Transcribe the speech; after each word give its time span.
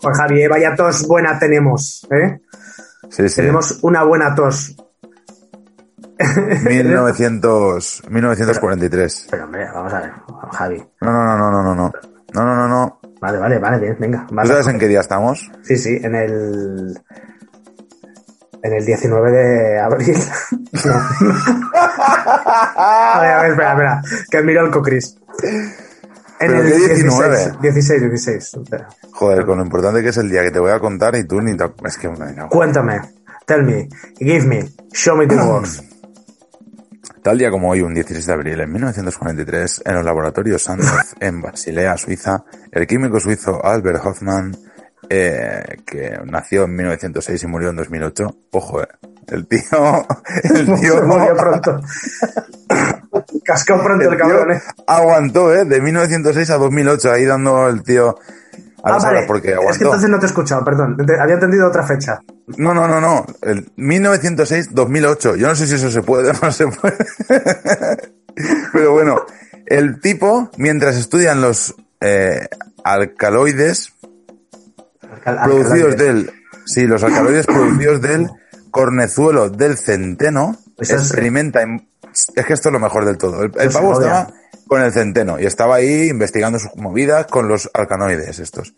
Pues 0.00 0.16
Javi, 0.16 0.46
vaya 0.46 0.74
tos 0.74 1.06
buena 1.06 1.38
tenemos, 1.38 2.06
¿eh? 2.10 2.40
Sí, 3.10 3.28
sí. 3.28 3.36
Tenemos 3.36 3.78
una 3.82 4.02
buena 4.04 4.34
tos. 4.34 4.76
1900, 6.68 8.02
1943. 8.08 9.28
Pero 9.30 9.44
hombre, 9.44 9.66
vamos 9.72 9.92
a 9.92 10.00
ver, 10.00 10.12
Javi. 10.52 10.84
No, 11.00 11.12
no, 11.12 11.24
no, 11.24 11.36
no, 11.36 11.50
no, 11.50 11.62
no, 11.62 11.74
no. 11.74 11.92
No, 12.32 12.44
no, 12.44 12.68
no. 12.68 13.00
Vale, 13.20 13.38
vale, 13.38 13.58
vale, 13.58 13.78
bien, 13.78 13.96
venga. 13.98 14.26
¿Tú 14.28 14.34
vale. 14.34 14.48
sabes 14.48 14.68
en 14.68 14.78
qué 14.78 14.88
día 14.88 15.00
estamos? 15.00 15.50
Sí, 15.62 15.76
sí, 15.76 15.98
en 16.02 16.14
el... 16.14 16.98
En 18.62 18.72
el 18.74 18.84
19 18.84 19.32
de 19.32 19.80
abril. 19.80 20.16
A 22.76 23.18
ver, 23.20 23.30
a 23.32 23.42
ver, 23.42 23.50
espera, 23.50 23.70
espera. 23.72 24.02
Que 24.30 24.42
miro 24.42 24.64
el 24.64 24.70
cocris. 24.70 25.16
En 26.40 26.46
¿Pero 26.48 26.62
el 26.62 26.72
qué 26.72 26.94
19? 26.94 27.36
16, 27.36 27.60
16, 27.60 28.00
16. 28.00 28.54
Espera. 28.54 28.88
Joder, 29.12 29.44
con 29.44 29.58
lo 29.58 29.64
importante 29.64 30.02
que 30.02 30.08
es 30.08 30.16
el 30.16 30.30
día 30.30 30.42
que 30.42 30.50
te 30.50 30.58
voy 30.58 30.70
a 30.70 30.80
contar 30.80 31.14
y 31.14 31.24
tú 31.24 31.38
ni 31.40 31.54
te... 31.54 31.64
Es 31.84 31.98
que 31.98 32.08
cago. 32.08 32.48
Cuéntame, 32.48 32.98
tell 33.46 33.62
me, 33.62 33.88
give 34.18 34.46
me, 34.46 34.66
show 34.90 35.16
me 35.16 35.26
the 35.26 35.36
works. 35.36 35.82
Tal 37.22 37.36
día 37.36 37.50
como 37.50 37.68
hoy, 37.68 37.82
un 37.82 37.92
16 37.92 38.24
de 38.24 38.32
abril, 38.32 38.60
en 38.60 38.72
1943, 38.72 39.82
en 39.84 39.94
los 39.94 40.04
laboratorios 40.04 40.62
Sandoz, 40.62 41.14
en 41.20 41.42
Basilea, 41.42 41.98
Suiza, 41.98 42.42
el 42.72 42.86
químico 42.86 43.20
suizo 43.20 43.62
Albert 43.62 44.00
Hoffman, 44.02 44.56
eh, 45.10 45.76
que 45.84 46.18
nació 46.24 46.64
en 46.64 46.76
1906 46.76 47.42
y 47.42 47.46
murió 47.46 47.68
en 47.68 47.76
2008, 47.76 48.36
ojo, 48.52 48.82
eh, 48.82 48.88
el 49.28 49.46
tío, 49.46 49.60
el 50.44 50.64
tío, 50.80 51.02
murió 51.02 51.36
pronto. 51.36 51.82
Cascó 53.44 53.82
pronto 53.82 54.10
el, 54.10 54.16
cabrón, 54.18 54.52
eh. 54.52 54.62
aguantó, 54.86 55.52
eh, 55.54 55.64
de 55.64 55.80
1906 55.80 56.50
a 56.50 56.56
2008, 56.58 57.10
ahí 57.12 57.24
dando 57.24 57.68
el 57.68 57.82
tío... 57.82 58.16
Ah, 58.82 58.90
Ahora 58.92 59.00
sabrás 59.00 59.14
vale. 59.20 59.26
por 59.26 59.42
qué 59.42 59.48
Es 59.48 59.54
que 59.54 59.60
aguantó. 59.60 59.84
entonces 59.84 60.08
no 60.10 60.18
te 60.18 60.24
he 60.24 60.28
escuchado, 60.28 60.64
perdón. 60.64 60.96
Había 61.20 61.34
entendido 61.34 61.68
otra 61.68 61.82
fecha. 61.82 62.20
No, 62.56 62.72
no, 62.72 62.88
no, 62.88 62.98
no. 63.00 63.26
El 63.42 63.70
1906-2008. 63.76 65.36
Yo 65.36 65.48
no 65.48 65.54
sé 65.54 65.66
si 65.66 65.74
eso 65.74 65.90
se 65.90 66.00
puede 66.02 66.30
o 66.30 66.32
no 66.40 66.50
se 66.50 66.66
puede. 66.66 66.96
Pero 68.72 68.92
bueno, 68.92 69.26
el 69.66 70.00
tipo, 70.00 70.50
mientras 70.56 70.96
estudian 70.96 71.42
los 71.42 71.74
eh, 72.00 72.48
alcaloides 72.84 73.92
Alcal- 75.24 75.44
producidos 75.44 75.96
del... 75.96 76.32
Sí, 76.64 76.86
los 76.86 77.02
alcaloides 77.02 77.46
producidos 77.46 78.00
del 78.00 78.30
cornezuelo 78.70 79.50
del 79.50 79.76
centeno, 79.76 80.56
experimenta... 80.78 81.62
en- 81.62 81.86
es 82.34 82.46
que 82.46 82.52
esto 82.52 82.68
es 82.68 82.72
lo 82.72 82.80
mejor 82.80 83.04
del 83.04 83.18
todo. 83.18 83.42
El, 83.42 83.52
se 83.52 83.68
pavo 83.70 83.92
estaba 84.00 84.32
con 84.66 84.82
el 84.82 84.92
centeno 84.92 85.38
y 85.40 85.46
estaba 85.46 85.76
ahí 85.76 86.08
investigando 86.08 86.58
sus 86.58 86.74
movidas 86.76 87.26
con 87.26 87.48
los 87.48 87.68
alcanoides 87.74 88.38
estos. 88.38 88.74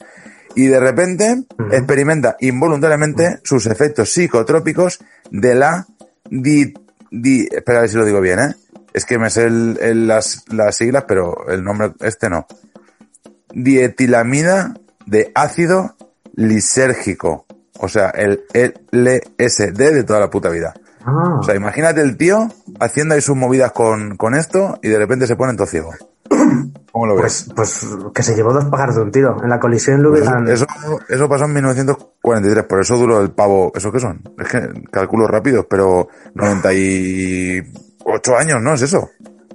Y 0.54 0.66
de 0.66 0.80
repente 0.80 1.44
experimenta 1.70 2.36
involuntariamente 2.40 3.40
sus 3.44 3.66
efectos 3.66 4.10
psicotrópicos 4.12 5.00
de 5.30 5.54
la 5.54 5.86
di, 6.28 6.74
di- 7.10 7.48
espera 7.50 7.78
a 7.78 7.80
ver 7.82 7.90
si 7.90 7.96
lo 7.96 8.04
digo 8.04 8.20
bien, 8.20 8.38
¿eh? 8.38 8.54
Es 8.92 9.06
que 9.06 9.18
me 9.18 9.30
sé 9.30 9.44
el- 9.44 9.78
el- 9.80 10.06
las, 10.06 10.44
las 10.52 10.76
siglas, 10.76 11.04
pero 11.08 11.48
el 11.48 11.64
nombre 11.64 11.92
este 12.00 12.28
no. 12.28 12.46
Dietilamida 13.54 14.74
de 15.06 15.32
ácido 15.34 15.96
lisérgico. 16.34 17.46
O 17.78 17.88
sea, 17.88 18.10
el 18.10 18.44
LSD 18.52 19.92
de 19.92 20.04
toda 20.04 20.20
la 20.20 20.30
puta 20.30 20.48
vida. 20.48 20.74
Ah, 21.04 21.36
O 21.40 21.42
sea, 21.42 21.54
imagínate 21.54 22.00
el 22.00 22.16
tío 22.16 22.48
haciendo 22.80 23.14
ahí 23.14 23.20
sus 23.20 23.36
movidas 23.36 23.72
con, 23.72 24.16
con 24.16 24.34
esto 24.34 24.78
y 24.82 24.88
de 24.88 24.98
repente 24.98 25.26
se 25.26 25.36
pone 25.36 25.54
todo 25.54 25.66
ciego. 25.66 25.90
¿Cómo 26.92 27.06
lo 27.06 27.16
ves? 27.16 27.50
pues, 27.56 27.84
pues 27.86 28.12
que 28.14 28.22
se 28.22 28.34
llevó 28.34 28.52
dos 28.52 28.66
pájaros 28.66 28.96
de 28.96 29.02
un 29.02 29.10
tiro. 29.10 29.36
En 29.42 29.48
la 29.48 29.58
colisión 29.58 30.02
Pues 30.02 30.22
eso, 30.48 30.66
eso 31.08 31.28
pasó 31.28 31.44
en 31.46 31.54
1943, 31.54 32.64
por 32.66 32.80
eso 32.80 32.96
duró 32.96 33.20
el 33.20 33.30
pavo. 33.30 33.72
¿Eso 33.74 33.90
qué 33.90 34.00
son? 34.00 34.22
Es 34.38 34.48
que 34.48 34.68
calculo 34.90 35.26
rápido, 35.26 35.66
pero 35.68 36.08
98 36.34 38.36
años, 38.36 38.60
¿no? 38.62 38.74
¿Es 38.74 38.82
eso? 38.82 39.10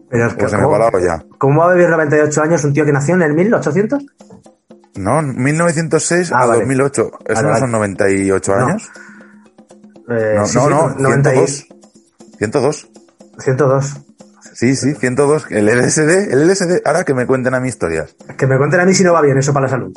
Pero 0.09 0.28
es 0.28 0.34
que, 0.34 0.40
Pues 0.40 0.52
se 0.52 0.57
me 0.57 0.63
¿cómo, 0.63 0.78
parado 0.78 1.00
ya. 1.00 1.24
¿Cómo 1.38 1.62
va 1.62 1.72
a 1.72 1.74
vivir 1.74 1.90
98 1.90 2.41
años 2.41 2.63
un 2.63 2.74
tío 2.74 2.86
que 2.86 2.94
nació 2.94 3.16
en 3.16 3.22
el 3.24 3.34
1800? 3.34 4.06
No, 4.96 5.22
1906 5.22 6.31
Ah, 6.31 6.44
a 6.44 6.46
vale. 6.47 6.59
2008. 6.62 7.02
¿Eso 7.03 7.12
Vale, 7.28 7.41
no 7.44 7.47
vale. 7.50 7.59
son 7.59 7.72
98 7.72 8.56
No. 8.56 8.66
años? 8.66 8.90
Eh, 10.09 10.34
No, 10.38 10.45
sí, 10.45 10.57
no, 10.57 10.69
no, 10.69 10.90
90 10.97 11.35
y- 11.35 11.38
102. 11.38 11.68
102. 12.38 12.90
102. 13.40 14.01
Sí, 14.53 14.75
sí, 14.75 14.94
102. 14.95 15.47
El 15.51 15.69
LSD, 15.69 16.31
el 16.34 16.41
LSD, 16.50 16.81
ahora 16.85 17.03
que 17.03 17.13
me 17.13 17.28
cuenten 17.28 17.53
a 17.53 17.59
mí 17.59 17.68
historias. 17.69 18.16
Que 18.38 18.47
me 18.47 18.57
cuenten 18.57 18.79
a 18.79 18.85
mí 18.85 18.94
si 18.94 19.03
no 19.03 19.13
va 19.13 19.22
bien 19.22 19.38
eso 19.38 19.53
para 19.53 19.66
la 19.66 19.69
salud. 19.69 19.95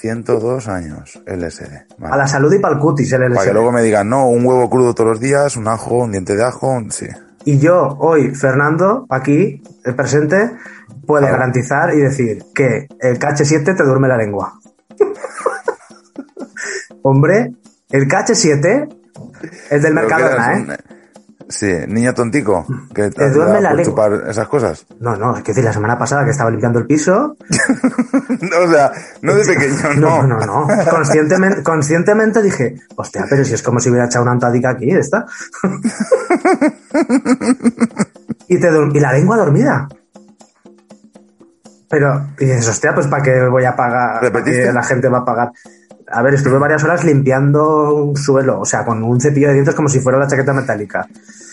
102 0.00 0.66
años, 0.68 1.22
LSD. 1.26 1.86
Vale. 1.98 2.14
A 2.14 2.16
la 2.16 2.26
salud 2.26 2.52
y 2.52 2.58
para 2.58 2.74
el 2.74 2.80
cutis, 2.80 3.12
el 3.12 3.20
Para 3.20 3.34
que 3.34 3.40
LSD. 3.50 3.52
luego 3.52 3.72
me 3.72 3.82
digan, 3.82 4.08
no, 4.08 4.28
un 4.28 4.44
huevo 4.44 4.68
crudo 4.68 4.94
todos 4.94 5.10
los 5.10 5.20
días, 5.20 5.56
un 5.56 5.68
ajo, 5.68 5.98
un 5.98 6.12
diente 6.12 6.34
de 6.34 6.44
ajo, 6.44 6.68
un- 6.68 6.90
sí. 6.90 7.06
Y 7.44 7.58
yo, 7.58 7.96
hoy, 8.00 8.34
Fernando, 8.34 9.06
aquí, 9.10 9.62
el 9.84 9.94
presente, 9.94 10.50
puede 11.06 11.24
Claro. 11.24 11.38
garantizar 11.38 11.94
y 11.94 12.00
decir 12.00 12.44
que 12.54 12.88
el 13.00 13.18
KH7 13.18 13.76
te 13.76 13.84
duerme 13.84 14.08
la 14.08 14.16
lengua. 14.16 14.54
Hombre, 17.02 17.52
el 17.90 18.08
KH7 18.08 18.88
es 19.70 19.82
del 19.82 19.94
Mercadona, 19.94 20.52
¿eh? 20.54 20.56
un- 20.60 20.76
Sí, 21.48 21.70
niño 21.88 22.14
tontico, 22.14 22.64
que 22.94 23.10
Te 23.10 23.28
duerme 23.30 23.60
la 23.60 23.74
lengua. 23.74 23.84
chupar 23.84 24.30
esas 24.30 24.48
cosas. 24.48 24.86
No, 25.00 25.16
no, 25.16 25.36
es 25.36 25.42
que 25.42 25.50
decir, 25.50 25.64
la 25.64 25.72
semana 25.72 25.98
pasada 25.98 26.24
que 26.24 26.30
estaba 26.30 26.48
limpiando 26.50 26.78
el 26.78 26.86
piso. 26.86 27.36
o 27.50 28.70
sea, 28.70 28.92
no 29.20 29.34
de 29.34 29.44
pequeño, 29.52 29.76
No, 29.98 30.22
no. 30.22 30.38
no, 30.38 30.66
no. 30.66 30.68
Conscientemente, 30.88 31.62
conscientemente 31.62 32.40
dije, 32.42 32.76
hostia, 32.96 33.26
pero 33.28 33.44
si 33.44 33.52
es 33.54 33.62
como 33.62 33.80
si 33.80 33.90
hubiera 33.90 34.06
echado 34.06 34.22
una 34.22 34.32
antádica 34.32 34.70
aquí, 34.70 34.92
esta. 34.92 35.26
y, 38.48 38.58
te 38.58 38.68
y 38.94 39.00
la 39.00 39.12
lengua 39.12 39.36
dormida. 39.36 39.88
Pero, 41.88 42.28
y 42.38 42.46
dices, 42.46 42.68
hostia, 42.68 42.94
pues 42.94 43.06
¿para 43.08 43.22
qué 43.22 43.46
voy 43.48 43.64
a 43.66 43.76
pagar? 43.76 44.14
¿Para 44.14 44.20
¿Repetiste? 44.22 44.62
qué 44.64 44.72
la 44.72 44.82
gente 44.82 45.08
va 45.08 45.18
a 45.18 45.24
pagar? 45.26 45.50
A 46.12 46.22
ver, 46.22 46.34
estuve 46.34 46.58
varias 46.58 46.84
horas 46.84 47.04
limpiando 47.04 47.94
un 47.94 48.16
suelo, 48.16 48.60
o 48.60 48.64
sea, 48.66 48.84
con 48.84 49.02
un 49.02 49.18
cepillo 49.20 49.48
de 49.48 49.54
dientes 49.54 49.74
como 49.74 49.88
si 49.88 49.98
fuera 49.98 50.18
la 50.18 50.26
chaqueta 50.26 50.52
metálica. 50.52 51.06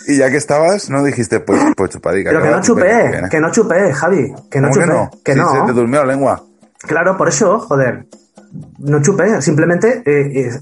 Y 0.06 0.18
ya 0.18 0.30
que 0.30 0.38
estabas, 0.38 0.90
no 0.90 1.04
dijiste, 1.04 1.40
pues, 1.40 1.62
pues 1.78 1.92
chupadica. 1.92 2.32
Pero 2.32 2.44
que 2.44 2.50
no 2.50 2.62
chupé, 2.62 3.22
que 3.30 3.40
no 3.40 3.52
chupé, 3.52 3.94
Javi, 3.94 4.34
que 4.52 4.60
no 4.60 4.70
¿Cómo 4.70 4.82
chupé, 4.86 5.18
que 5.24 5.34
Sí, 5.34 5.40
no. 5.40 5.52
se 5.54 5.62
te 5.62 5.74
durmió 5.74 6.04
la 6.04 6.14
lengua. 6.14 6.44
Claro, 6.80 7.16
por 7.16 7.30
eso, 7.30 7.60
joder. 7.60 8.06
No 8.80 9.02
chupé, 9.02 9.42
simplemente 9.42 10.02
eh, 10.06 10.48
eh, 10.48 10.60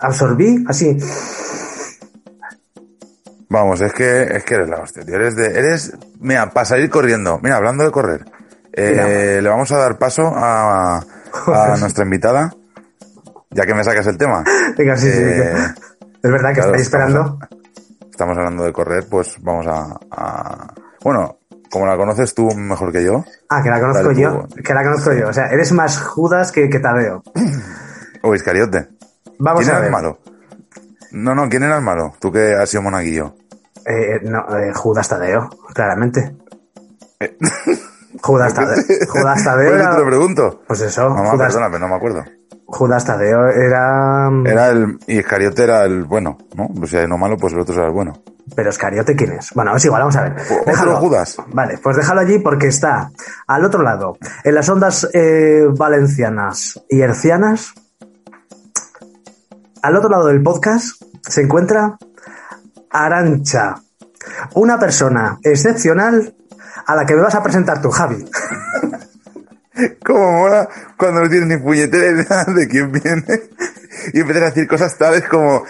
absorbí 0.00 0.64
así. 0.68 0.98
Vamos, 3.50 3.80
es 3.80 3.92
que, 3.94 4.22
es 4.24 4.44
que 4.44 4.54
eres 4.56 4.68
la 4.68 4.80
hostia, 4.80 5.04
tío. 5.04 5.14
Eres 5.14 5.36
de, 5.36 5.46
eres, 5.46 5.92
mira, 6.20 6.50
para 6.50 6.66
salir 6.66 6.90
corriendo. 6.90 7.38
Mira, 7.42 7.56
hablando 7.56 7.84
de 7.84 7.90
correr, 7.90 8.24
eh, 8.72 9.40
le 9.42 9.48
vamos 9.48 9.72
a 9.72 9.78
dar 9.78 9.96
paso 9.96 10.30
a, 10.34 10.98
a 10.98 11.76
nuestra 11.80 12.04
invitada, 12.04 12.52
ya 13.50 13.66
que 13.66 13.74
me 13.74 13.84
sacas 13.84 14.06
el 14.06 14.18
tema. 14.18 14.44
Venga, 14.76 14.96
sí, 14.96 15.10
sí, 15.10 15.18
Eh, 15.22 15.52
sí. 15.56 15.82
Es 16.22 16.30
verdad 16.30 16.48
que 16.50 16.54
claro, 16.56 16.68
estáis 16.70 16.82
esperando. 16.82 17.38
Estamos 18.10 18.36
hablando 18.36 18.64
de 18.64 18.72
correr, 18.72 19.04
pues 19.08 19.36
vamos 19.40 19.66
a, 19.68 19.96
a- 20.10 20.74
bueno, 21.04 21.38
como 21.70 21.86
la 21.86 21.96
conoces 21.96 22.34
tú 22.34 22.48
mejor 22.56 22.90
que 22.92 23.04
yo, 23.04 23.24
Ah, 23.48 23.62
que 23.62 23.70
la 23.70 23.78
conozco 23.80 24.08
tú. 24.08 24.20
yo. 24.20 24.46
Que 24.64 24.74
la 24.74 24.82
conozco 24.82 25.12
yo. 25.12 25.28
O 25.28 25.32
sea, 25.32 25.46
eres 25.48 25.70
más 25.72 26.00
Judas 26.00 26.50
que, 26.50 26.68
que 26.68 26.80
Tadeo. 26.80 27.22
o 28.22 28.34
Iscariote. 28.34 28.88
Vamos 29.38 29.60
¿Quién 29.62 29.74
a 29.74 29.78
era 29.78 29.86
el 29.86 29.92
malo? 29.92 30.18
No, 31.12 31.34
no, 31.34 31.48
¿quién 31.48 31.62
era 31.62 31.76
el 31.76 31.82
malo? 31.84 32.14
Tú 32.18 32.32
que 32.32 32.54
has 32.54 32.68
sido 32.68 32.82
monaguillo. 32.82 33.34
Eh, 33.86 34.18
no, 34.24 34.40
eh, 34.58 34.72
Judas 34.74 35.08
Tadeo, 35.08 35.48
claramente. 35.72 36.34
Eh. 37.20 37.36
Judas 38.22 38.52
Tadeo. 38.52 38.82
Judas 39.08 39.44
Tadeo. 39.44 39.74
Era- 39.76 39.90
te 39.92 39.98
lo 39.98 40.06
pregunto. 40.06 40.62
Pues 40.66 40.80
eso, 40.80 41.08
Mamá, 41.10 41.30
Judas, 41.30 41.52
perdona, 41.54 41.68
pero 41.70 41.78
no 41.78 41.88
me 41.88 41.94
acuerdo. 41.96 42.24
Judas 42.70 43.02
Tadeo 43.06 43.48
era. 43.48 44.30
Era 44.44 44.68
el, 44.68 44.98
y 45.06 45.18
Iscariote 45.18 45.64
era 45.64 45.84
el 45.84 46.04
bueno, 46.04 46.36
¿no? 46.54 46.68
Pues 46.68 46.90
si 46.90 46.98
hay 46.98 47.06
no 47.08 47.16
malo, 47.16 47.38
pues 47.38 47.54
el 47.54 47.60
otro 47.60 47.74
era 47.74 47.86
el 47.86 47.92
bueno. 47.92 48.12
Pero 48.54 48.68
Escariote, 48.68 49.16
¿quién 49.16 49.32
es? 49.32 49.52
Bueno, 49.54 49.74
es 49.74 49.84
igual, 49.86 50.02
vamos 50.02 50.16
a 50.16 50.24
ver. 50.24 50.36
Otro 50.66 50.96
Judas. 50.96 51.38
Vale, 51.48 51.78
pues 51.82 51.96
déjalo 51.96 52.20
allí 52.20 52.38
porque 52.40 52.66
está 52.66 53.10
al 53.46 53.64
otro 53.64 53.82
lado, 53.82 54.18
en 54.44 54.54
las 54.54 54.68
ondas 54.68 55.08
eh, 55.14 55.62
valencianas 55.78 56.78
y 56.90 57.00
hercianas, 57.00 57.72
al 59.82 59.96
otro 59.96 60.10
lado 60.10 60.26
del 60.26 60.42
podcast 60.42 61.02
se 61.22 61.42
encuentra 61.42 61.96
Arancha, 62.90 63.76
una 64.54 64.78
persona 64.78 65.38
excepcional 65.42 66.34
a 66.86 66.96
la 66.96 67.06
que 67.06 67.14
me 67.14 67.22
vas 67.22 67.34
a 67.34 67.42
presentar 67.42 67.80
tú, 67.80 67.90
Javi. 67.90 68.24
Como 70.04 70.32
mola 70.32 70.68
cuando 70.96 71.20
no 71.20 71.28
tienes 71.28 71.48
ni 71.48 71.56
puñetera 71.56 72.06
idea 72.06 72.44
de 72.54 72.68
quién 72.68 72.92
viene 72.92 73.24
y 74.12 74.20
empiezas 74.20 74.42
a 74.42 74.46
decir 74.46 74.68
cosas 74.68 74.96
tales 74.96 75.24
como 75.28 75.64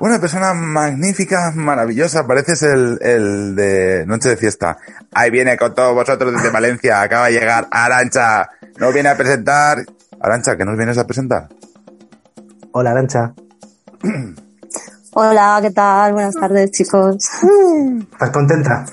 una 0.00 0.18
persona 0.18 0.54
magnífica, 0.54 1.52
maravillosa, 1.54 2.26
pareces 2.26 2.62
el, 2.62 2.98
el 3.00 3.54
de 3.56 4.04
Noche 4.06 4.30
de 4.30 4.36
Fiesta. 4.36 4.78
Ahí 5.12 5.30
viene 5.30 5.56
con 5.56 5.74
todos 5.74 5.94
vosotros 5.94 6.32
desde 6.32 6.50
Valencia, 6.50 7.02
acaba 7.02 7.26
de 7.26 7.32
llegar 7.32 7.68
Arancha, 7.70 8.48
nos 8.78 8.92
viene 8.92 9.08
a 9.08 9.16
presentar. 9.16 9.84
Arancha, 10.20 10.56
¿qué 10.56 10.64
nos 10.64 10.76
vienes 10.76 10.98
a 10.98 11.06
presentar? 11.06 11.48
Hola, 12.72 12.90
Arancha. 12.90 13.34
Hola, 15.12 15.58
¿qué 15.62 15.70
tal? 15.70 16.12
Buenas 16.12 16.34
tardes, 16.34 16.70
chicos. 16.72 17.16
¿Estás 18.12 18.30
contenta? 18.30 18.84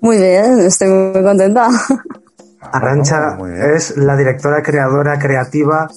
Muy 0.00 0.18
bien, 0.18 0.60
estoy 0.60 0.88
muy 0.88 1.22
contenta. 1.22 1.68
Arancha 2.72 3.34
muy 3.38 3.50
bien. 3.52 3.70
es 3.74 3.96
la 3.96 4.16
directora 4.16 4.62
creadora 4.62 5.18
creativa 5.18 5.88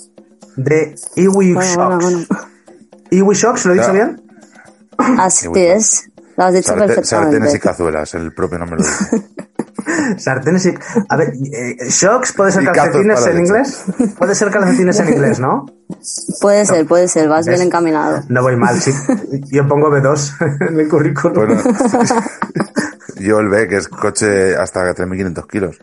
de 0.55 0.95
Iwi 1.15 1.53
Bueno, 1.53 1.61
Shocks. 1.69 1.75
bueno, 1.75 1.99
bueno. 1.99 2.25
¿Iwi 3.11 3.35
Shocks? 3.35 3.65
¿Lo 3.65 3.73
he 3.73 3.77
dicho 3.79 3.93
bien? 3.93 4.21
Así 4.97 5.47
es. 5.55 6.09
Lo 6.37 6.45
has 6.45 6.53
dicho 6.53 6.73
Sarte- 6.73 7.03
sartenes 7.03 7.53
y 7.53 7.59
perfectamente. 7.59 7.59
cazuelas, 7.59 8.13
el 8.15 8.33
propio 8.33 8.59
nombre 8.59 8.79
lo 8.79 8.85
dice. 8.85 9.25
Sartenes 10.17 10.65
y... 10.65 10.73
A 11.09 11.15
ver, 11.17 11.33
eh, 11.53 11.75
¿shocks 11.89 12.33
puede 12.33 12.51
ser 12.51 12.63
Y 12.63 12.65
calcetines 12.67 13.25
en 13.27 13.37
inglés? 13.39 13.83
Puede 14.17 14.35
ser 14.35 14.49
calcetines 14.51 14.99
en 14.99 15.09
inglés, 15.09 15.39
¿no? 15.39 15.65
Puede 16.41 16.65
ser, 16.65 16.85
puede 16.85 17.07
ser, 17.07 17.27
vas 17.27 17.45
¿Ves? 17.45 17.55
bien 17.57 17.67
encaminado. 17.67 18.23
No 18.29 18.41
voy 18.41 18.55
mal, 18.55 18.79
sí. 18.79 18.91
Yo 19.51 19.67
pongo 19.67 19.89
B2 19.89 20.67
en 20.69 20.79
el 20.79 20.87
currículum. 20.89 21.33
Bueno, 21.35 21.61
yo 23.19 23.39
el 23.39 23.49
B, 23.49 23.67
que 23.67 23.77
es 23.77 23.87
coche 23.87 24.55
hasta 24.55 24.81
3.500 24.93 25.47
kilos. 25.47 25.79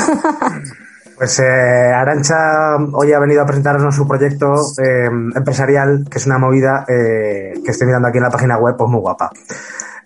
Pues 1.20 1.38
eh, 1.38 1.92
Arancha 1.94 2.76
hoy 2.94 3.12
ha 3.12 3.18
venido 3.18 3.42
a 3.42 3.44
presentarnos 3.44 3.94
su 3.94 4.08
proyecto 4.08 4.54
eh, 4.82 5.04
empresarial, 5.04 6.06
que 6.10 6.16
es 6.16 6.24
una 6.24 6.38
movida 6.38 6.86
eh, 6.88 7.60
que 7.62 7.72
estoy 7.72 7.88
mirando 7.88 8.08
aquí 8.08 8.16
en 8.16 8.24
la 8.24 8.30
página 8.30 8.56
web, 8.56 8.74
pues 8.78 8.88
muy 8.88 9.00
guapa. 9.00 9.30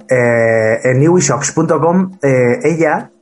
En 0.08 0.98
newishocks.com 0.98 2.18
eh, 2.20 2.58
ella 2.64 3.12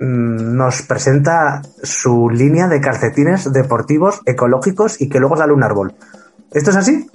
mm, 0.00 0.56
nos 0.56 0.80
presenta 0.80 1.60
su 1.82 2.30
línea 2.30 2.66
de 2.66 2.80
calcetines 2.80 3.52
deportivos 3.52 4.22
ecológicos 4.24 4.98
y 4.98 5.10
que 5.10 5.20
luego 5.20 5.36
sale 5.36 5.52
un 5.52 5.62
árbol. 5.62 5.94
¿Esto 6.50 6.70
es 6.70 6.76
así? 6.76 7.10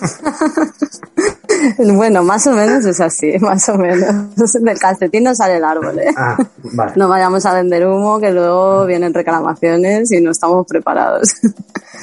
Bueno, 1.78 2.22
más 2.22 2.46
o 2.46 2.52
menos 2.52 2.84
es 2.84 3.00
así, 3.00 3.38
más 3.40 3.68
o 3.68 3.76
menos. 3.76 4.26
Del 4.60 4.78
calcetín 4.78 5.24
no 5.24 5.34
sale 5.34 5.56
el 5.56 5.64
árbol, 5.64 5.98
¿eh? 5.98 6.12
Ah, 6.16 6.36
vale. 6.74 6.92
No 6.96 7.08
vayamos 7.08 7.44
a 7.46 7.54
vender 7.54 7.86
humo, 7.86 8.18
que 8.20 8.30
luego 8.30 8.84
vienen 8.86 9.12
reclamaciones 9.14 10.10
y 10.12 10.20
no 10.20 10.30
estamos 10.30 10.66
preparados. 10.66 11.34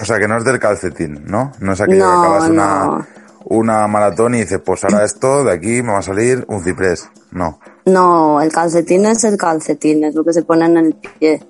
O 0.01 0.05
sea, 0.05 0.19
que 0.19 0.27
no 0.27 0.37
es 0.37 0.43
del 0.43 0.59
calcetín, 0.59 1.23
¿no? 1.25 1.51
No 1.59 1.73
es 1.73 1.81
aquello 1.81 2.05
No, 2.05 2.21
que 2.21 2.27
acabas 2.27 2.49
una, 2.49 2.85
no. 2.85 3.05
una 3.45 3.87
maratón 3.87 4.35
y 4.35 4.39
dices, 4.39 4.59
pues 4.65 4.83
ahora 4.83 5.03
esto, 5.05 5.43
de 5.43 5.53
aquí 5.53 5.81
me 5.81 5.93
va 5.93 5.99
a 5.99 6.03
salir 6.03 6.43
un 6.47 6.63
ciprés. 6.63 7.09
No. 7.31 7.59
No, 7.85 8.41
el 8.41 8.51
calcetín 8.51 9.05
es 9.05 9.23
el 9.23 9.37
calcetín, 9.37 10.03
es 10.03 10.15
lo 10.15 10.23
que 10.23 10.33
se 10.33 10.43
pone 10.43 10.65
en 10.65 10.77
el 10.77 10.95
pie. 10.95 11.41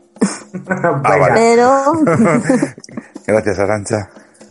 Venga. 0.53 0.91
vale. 0.91 1.33
Pero, 1.33 1.93
Gracias, 3.27 3.59
Arancha. 3.59 4.09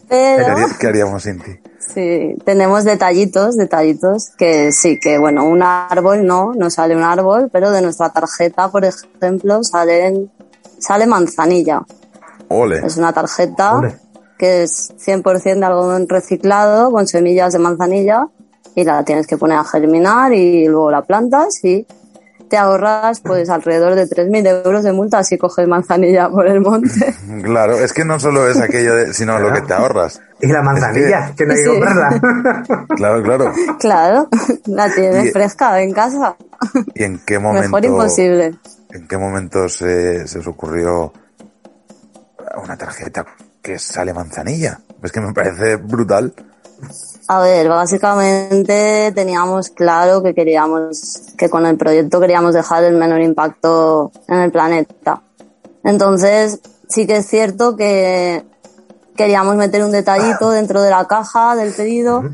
¿Qué, 0.08 0.34
pero, 0.36 0.56
qué 0.78 0.86
haríamos 0.86 1.22
sin 1.22 1.38
ti? 1.40 1.52
Sí, 1.92 2.36
tenemos 2.44 2.84
detallitos, 2.84 3.56
detallitos, 3.56 4.30
que 4.36 4.72
sí, 4.72 4.98
que 4.98 5.18
bueno, 5.18 5.44
un 5.44 5.62
árbol 5.62 6.26
no, 6.26 6.52
no 6.54 6.70
sale 6.70 6.96
un 6.96 7.02
árbol, 7.02 7.50
pero 7.52 7.70
de 7.70 7.82
nuestra 7.82 8.10
tarjeta, 8.10 8.68
por 8.68 8.84
ejemplo, 8.84 9.62
salen, 9.64 10.30
sale 10.78 11.06
manzanilla. 11.06 11.82
Ole. 12.48 12.84
Es 12.84 12.96
una 12.96 13.12
tarjeta 13.12 13.76
Ole. 13.76 13.96
que 14.38 14.64
es 14.64 14.92
100% 14.98 15.58
de 15.58 15.66
algodón 15.66 16.08
reciclado 16.08 16.90
con 16.90 17.06
semillas 17.06 17.52
de 17.52 17.58
manzanilla 17.58 18.28
y 18.74 18.84
la 18.84 19.04
tienes 19.04 19.26
que 19.26 19.36
poner 19.36 19.58
a 19.58 19.64
germinar 19.64 20.32
y 20.32 20.66
luego 20.66 20.90
la 20.90 21.02
plantas 21.02 21.64
y 21.64 21.86
te 22.48 22.56
ahorras 22.56 23.20
pues 23.20 23.50
alrededor 23.50 23.94
de 23.94 24.06
3.000 24.06 24.64
euros 24.64 24.84
de 24.84 24.92
multa 24.92 25.24
si 25.24 25.38
coges 25.38 25.66
manzanilla 25.66 26.28
por 26.28 26.46
el 26.46 26.60
monte. 26.60 27.14
Claro, 27.42 27.74
es 27.74 27.92
que 27.92 28.04
no 28.04 28.18
solo 28.20 28.48
es 28.48 28.60
aquello, 28.60 28.94
de, 28.94 29.12
sino 29.12 29.38
lo 29.38 29.52
que 29.52 29.62
te 29.62 29.74
ahorras. 29.74 30.20
Y 30.44 30.52
la 30.52 30.62
manzanilla, 30.62 31.32
que 31.36 31.46
no 31.46 31.52
hay 31.52 31.58
que 31.58 31.64
Sí. 31.64 31.70
comprarla. 31.70 32.86
Claro, 32.96 33.22
claro. 33.22 33.52
claro, 33.78 34.28
la 34.66 34.92
tienes 34.94 35.26
Y- 35.26 35.30
fresca 35.30 35.80
en 35.82 35.92
casa. 35.92 36.36
¿Y 36.94 37.02
en 37.04 37.20
qué 37.26 37.38
momento, 37.38 37.68
Mejor 37.68 37.84
imposible. 37.84 38.54
en 38.90 39.08
qué 39.08 39.16
momento 39.18 39.68
se, 39.68 40.26
se 40.26 40.38
os 40.38 40.46
ocurrió 40.46 41.12
una 42.62 42.76
tarjeta 42.76 43.24
que 43.62 43.78
sale 43.78 44.12
manzanilla? 44.14 44.80
Es 45.02 45.12
que 45.12 45.20
me 45.20 45.32
parece 45.32 45.76
brutal. 45.76 46.32
A 47.28 47.40
ver, 47.40 47.68
básicamente 47.68 49.12
teníamos 49.14 49.70
claro 49.70 50.22
que 50.22 50.34
queríamos, 50.34 51.22
que 51.38 51.48
con 51.48 51.64
el 51.66 51.76
proyecto 51.76 52.20
queríamos 52.20 52.54
dejar 52.54 52.84
el 52.84 52.96
menor 52.96 53.20
impacto 53.20 54.12
en 54.28 54.38
el 54.38 54.52
planeta. 54.52 55.22
Entonces, 55.82 56.60
sí 56.88 57.06
que 57.06 57.16
es 57.18 57.26
cierto 57.26 57.76
que 57.76 58.44
queríamos 59.16 59.56
meter 59.56 59.84
un 59.84 59.92
detallito 59.92 60.50
dentro 60.58 60.82
de 60.82 60.90
la 60.90 61.06
caja 61.06 61.56
del 61.56 61.72
pedido 61.72 62.24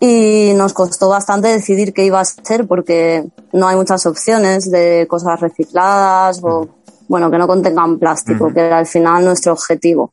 y 0.00 0.52
nos 0.56 0.72
costó 0.72 1.08
bastante 1.08 1.48
decidir 1.48 1.92
qué 1.92 2.04
iba 2.04 2.20
a 2.20 2.24
ser 2.24 2.66
porque 2.66 3.24
no 3.52 3.68
hay 3.68 3.76
muchas 3.76 4.04
opciones 4.06 4.70
de 4.70 5.06
cosas 5.08 5.40
recicladas 5.40 6.40
o, 6.42 6.68
bueno, 7.08 7.30
que 7.30 7.38
no 7.38 7.46
contengan 7.46 7.98
plástico, 7.98 8.52
que 8.52 8.60
era 8.66 8.78
al 8.78 8.86
final 8.86 9.24
nuestro 9.24 9.52
objetivo. 9.52 10.12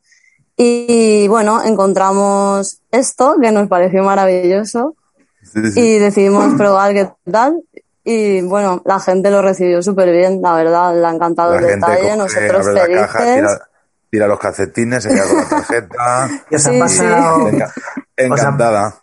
Y 0.56 1.26
bueno, 1.28 1.62
encontramos 1.64 2.80
esto 2.90 3.36
que 3.40 3.50
nos 3.50 3.68
pareció 3.68 4.02
maravilloso 4.04 4.94
Sí, 5.42 5.72
sí. 5.72 5.80
y 5.80 5.98
decidimos 5.98 6.54
probar 6.54 6.92
qué 6.92 7.10
tal. 7.30 7.62
Y 8.04 8.42
bueno, 8.42 8.82
la 8.84 9.00
gente 9.00 9.30
lo 9.30 9.42
recibió 9.42 9.82
súper 9.82 10.10
bien, 10.12 10.40
la 10.42 10.54
verdad, 10.54 10.94
le 10.94 11.06
ha 11.06 11.10
encantado 11.10 11.52
La 11.54 11.60
el 11.60 11.66
detalle, 11.66 12.16
nosotros 12.16 12.66
abre 12.66 12.74
la 12.74 12.82
felices. 12.82 13.06
caja, 13.12 13.34
tira, 13.34 13.68
tira 14.10 14.26
los 14.26 14.38
calcetines, 14.38 15.02
se 15.02 15.08
queda 15.10 15.26
con 15.28 15.36
la 15.38 15.48
tarjeta. 15.48 16.28
¿Y 16.50 16.54
os 16.56 16.66
ha 16.66 16.70
Sí, 16.72 16.78
pasado, 16.78 17.38
Enca- 17.48 17.72
encantada. 18.16 18.94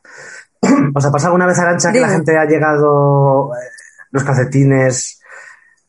¿Os 0.94 1.06
ha 1.06 1.12
pasado 1.12 1.28
alguna 1.30 1.46
vez, 1.46 1.58
Arancha, 1.60 1.92
que 1.92 2.02
la 2.02 2.10
gente 2.10 2.38
ha 2.38 2.46
llegado 2.46 3.52
eh, 3.54 3.68
los 4.12 4.24
calcetines? 4.24 5.22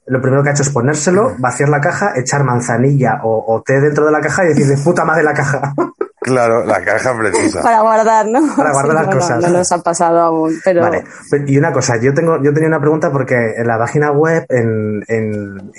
Lo 0.06 0.22
primero 0.22 0.42
que 0.42 0.48
ha 0.50 0.52
hecho 0.52 0.62
es 0.62 0.70
ponérselo, 0.70 1.34
vaciar 1.38 1.68
la 1.68 1.80
caja, 1.80 2.12
echar 2.16 2.42
manzanilla 2.44 3.20
o, 3.24 3.44
o 3.54 3.62
té 3.62 3.78
dentro 3.80 4.06
de 4.06 4.12
la 4.12 4.20
caja 4.22 4.44
y 4.44 4.48
decir, 4.48 4.66
de 4.66 4.76
puta 4.78 5.04
madre 5.04 5.22
la 5.22 5.34
caja. 5.34 5.74
Claro, 6.20 6.64
la 6.66 6.82
caja 6.84 7.16
precisa. 7.16 7.62
Para 7.62 7.80
guardar, 7.80 8.26
¿no? 8.26 8.54
Para 8.54 8.72
guardar 8.72 8.94
las 8.96 9.06
no, 9.06 9.12
cosas. 9.12 9.40
No, 9.40 9.48
nos 9.48 9.72
ha 9.72 9.78
pasado 9.78 10.20
aún, 10.20 10.52
pero 10.62 10.82
Vale. 10.82 11.04
Y 11.46 11.56
una 11.56 11.72
cosa, 11.72 11.96
yo 11.96 12.12
tengo, 12.12 12.42
yo 12.42 12.52
tenía 12.52 12.68
una 12.68 12.80
pregunta 12.80 13.10
porque 13.10 13.54
en 13.56 13.66
la 13.66 13.78
página 13.78 14.10
web, 14.10 14.44
en, 14.50 15.02
en 15.06 15.70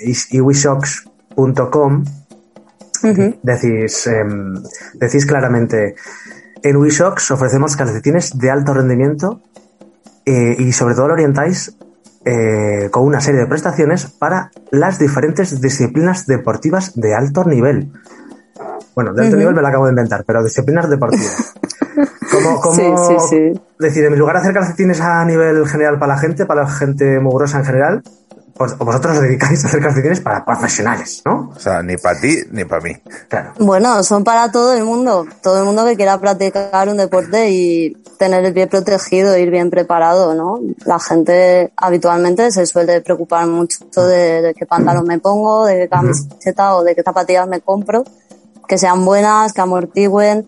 decís, 3.02 4.06
em, 4.06 4.54
decís 4.94 5.26
claramente, 5.26 5.94
en 6.62 6.76
Wishocks 6.76 7.30
ofrecemos 7.30 7.76
calcetines 7.76 8.38
de 8.38 8.50
alto 8.50 8.74
rendimiento 8.74 9.40
eh, 10.26 10.56
y 10.58 10.72
sobre 10.72 10.94
todo 10.94 11.08
lo 11.08 11.14
orientáis 11.14 11.76
eh, 12.24 12.90
con 12.90 13.04
una 13.04 13.20
serie 13.20 13.40
de 13.40 13.46
prestaciones 13.46 14.06
para 14.06 14.50
las 14.70 14.98
diferentes 14.98 15.60
disciplinas 15.60 16.26
deportivas 16.26 16.92
de 16.94 17.14
alto 17.14 17.44
nivel. 17.44 17.90
Bueno, 18.94 19.14
de 19.14 19.24
alto 19.24 19.36
nivel 19.36 19.54
me 19.54 19.62
lo 19.62 19.68
acabo 19.68 19.86
de 19.86 19.92
inventar, 19.92 20.24
pero 20.26 20.44
disciplinas 20.44 20.90
deportivas. 20.90 21.54
¿Cómo, 22.30 22.60
cómo 22.60 22.74
Sí, 22.74 22.82
sí, 23.08 23.16
sí. 23.28 23.60
decir, 23.78 24.04
en 24.04 24.18
lugar 24.18 24.36
de 24.36 24.42
hacer 24.42 24.54
calcetines 24.54 25.00
a 25.00 25.24
nivel 25.24 25.66
general 25.66 25.98
para 25.98 26.14
la 26.14 26.20
gente, 26.20 26.46
para 26.46 26.62
la 26.62 26.70
gente 26.70 27.18
mugrosa 27.20 27.58
en 27.58 27.64
general, 27.64 28.02
vosotros 28.60 29.16
os 29.16 29.22
dedicáis 29.22 29.64
a 29.64 29.68
hacer 29.68 29.80
calcetines 29.80 30.20
para 30.20 30.44
profesionales, 30.44 31.22
¿no? 31.24 31.50
O 31.56 31.58
sea, 31.58 31.82
ni 31.82 31.96
para 31.96 32.20
ti 32.20 32.36
ni 32.50 32.64
para 32.64 32.82
mí. 32.82 32.94
Claro. 33.28 33.54
Bueno, 33.58 34.02
son 34.02 34.22
para 34.22 34.52
todo 34.52 34.74
el 34.74 34.84
mundo, 34.84 35.26
todo 35.42 35.60
el 35.60 35.64
mundo 35.64 35.84
que 35.86 35.96
quiera 35.96 36.18
practicar 36.18 36.88
un 36.88 36.98
deporte 36.98 37.50
y 37.50 37.94
tener 38.18 38.44
el 38.44 38.52
pie 38.52 38.66
protegido, 38.66 39.36
ir 39.38 39.50
bien 39.50 39.70
preparado, 39.70 40.34
¿no? 40.34 40.60
La 40.84 40.98
gente 40.98 41.72
habitualmente 41.74 42.50
se 42.50 42.66
suele 42.66 43.00
preocupar 43.00 43.46
mucho 43.46 44.06
de, 44.06 44.42
de 44.42 44.54
qué 44.54 44.66
pantalón 44.66 45.06
me 45.06 45.18
pongo, 45.18 45.64
de 45.64 45.78
qué 45.78 45.88
camiseta 45.88 46.76
o 46.76 46.84
de 46.84 46.94
qué 46.94 47.02
zapatillas 47.02 47.48
me 47.48 47.62
compro, 47.62 48.04
que 48.68 48.76
sean 48.76 49.06
buenas, 49.06 49.54
que 49.54 49.62
amortigüen, 49.62 50.44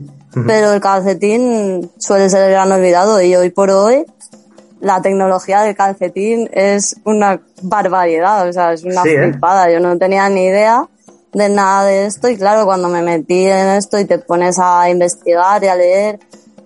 pero 0.46 0.72
el 0.72 0.80
calcetín 0.80 1.90
suele 1.98 2.28
ser 2.28 2.42
el 2.42 2.52
gran 2.52 2.70
olvidado 2.70 3.20
y 3.22 3.34
hoy 3.36 3.50
por 3.50 3.70
hoy 3.70 4.04
la 4.82 5.00
tecnología 5.00 5.62
del 5.62 5.76
calcetín 5.76 6.50
es 6.52 6.96
una 7.04 7.40
barbaridad, 7.62 8.48
o 8.48 8.52
sea, 8.52 8.72
es 8.72 8.82
una 8.82 9.02
Sí, 9.02 9.10
¿eh? 9.10 9.30
flipada. 9.30 9.70
Yo 9.70 9.78
no 9.78 9.96
tenía 9.96 10.28
ni 10.28 10.44
idea 10.46 10.88
de 11.32 11.48
nada 11.48 11.84
de 11.86 12.06
esto 12.06 12.28
y 12.28 12.36
claro, 12.36 12.64
cuando 12.64 12.88
me 12.88 13.00
metí 13.00 13.46
en 13.46 13.68
esto 13.68 13.98
y 14.00 14.04
te 14.04 14.18
pones 14.18 14.58
a 14.58 14.90
investigar 14.90 15.62
y 15.62 15.68
a 15.68 15.76
leer, 15.76 16.18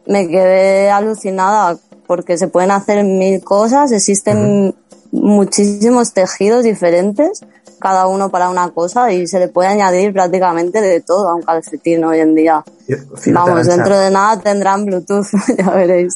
me 0.07 0.27
quedé 0.29 0.91
alucinada 0.91 1.77
porque 2.07 2.39
se 2.39 2.49
pueden 2.49 2.71
hacer 2.71 3.05
mil 3.05 3.45
cosas, 3.45 3.93
existen 3.93 4.75
muchísimos 5.13 6.15
tejidos 6.15 6.65
diferentes, 6.65 7.43
cada 7.81 8.07
uno 8.07 8.31
para 8.31 8.49
una 8.49 8.71
cosa 8.71 9.13
y 9.13 9.27
se 9.27 9.39
le 9.39 9.49
puede 9.49 9.69
añadir 9.69 10.13
prácticamente 10.13 10.81
de 10.81 11.01
todo 11.01 11.29
a 11.29 11.35
un 11.35 11.43
calcetín 11.43 12.05
hoy 12.05 12.21
en 12.21 12.35
día. 12.35 12.65
Yo- 12.89 12.97
Vamos, 13.33 13.67
dentro 13.67 13.99
de 13.99 14.11
nada 14.11 14.41
tendrán 14.41 14.85
Bluetooth, 14.85 15.27
ya 15.59 15.71
veréis. 15.71 16.15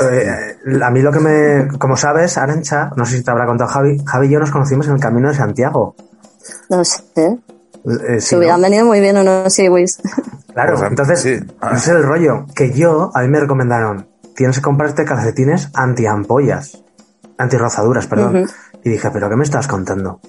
eh, 0.00 0.56
a 0.82 0.90
mí 0.90 1.00
lo 1.02 1.10
que 1.12 1.20
me... 1.20 1.78
Como 1.78 1.96
sabes, 1.96 2.36
Arancha, 2.38 2.90
no 2.96 3.06
sé 3.06 3.18
si 3.18 3.22
te 3.24 3.30
habrá 3.30 3.46
contado 3.46 3.70
Javi, 3.70 3.98
Javi 4.04 4.26
y 4.26 4.30
yo 4.30 4.38
nos 4.40 4.50
conocimos 4.50 4.86
en 4.88 4.94
el 4.94 5.00
Camino 5.00 5.28
de 5.28 5.34
Santiago. 5.34 5.94
No 6.68 6.84
sé, 6.84 7.02
Eh, 7.14 8.20
se 8.20 8.34
¿no? 8.34 8.40
hubieran 8.40 8.60
venido 8.60 8.84
muy 8.84 9.00
bien 9.00 9.16
unos 9.16 9.52
siwis. 9.52 9.98
Claro, 10.52 10.76
Pues, 10.76 10.90
entonces, 10.90 11.20
sí. 11.20 11.38
Ah. 11.60 11.70
ese 11.76 11.90
es 11.92 11.96
el 11.96 12.02
rollo. 12.02 12.46
Que 12.54 12.72
yo, 12.72 13.10
a 13.14 13.20
mí 13.22 13.28
me 13.28 13.38
recomendaron, 13.40 14.08
tienes 14.34 14.56
que 14.56 14.62
comprarte 14.62 15.04
calcetines 15.04 15.68
anti-ampollas, 15.74 16.82
anti-rozaduras, 17.38 18.06
perdón. 18.08 18.42
Ujú. 18.44 18.52
Y 18.84 18.90
dije, 18.90 19.10
¿pero 19.12 19.28
qué 19.28 19.36
me 19.36 19.44
estás 19.44 19.68
contando? 19.68 20.20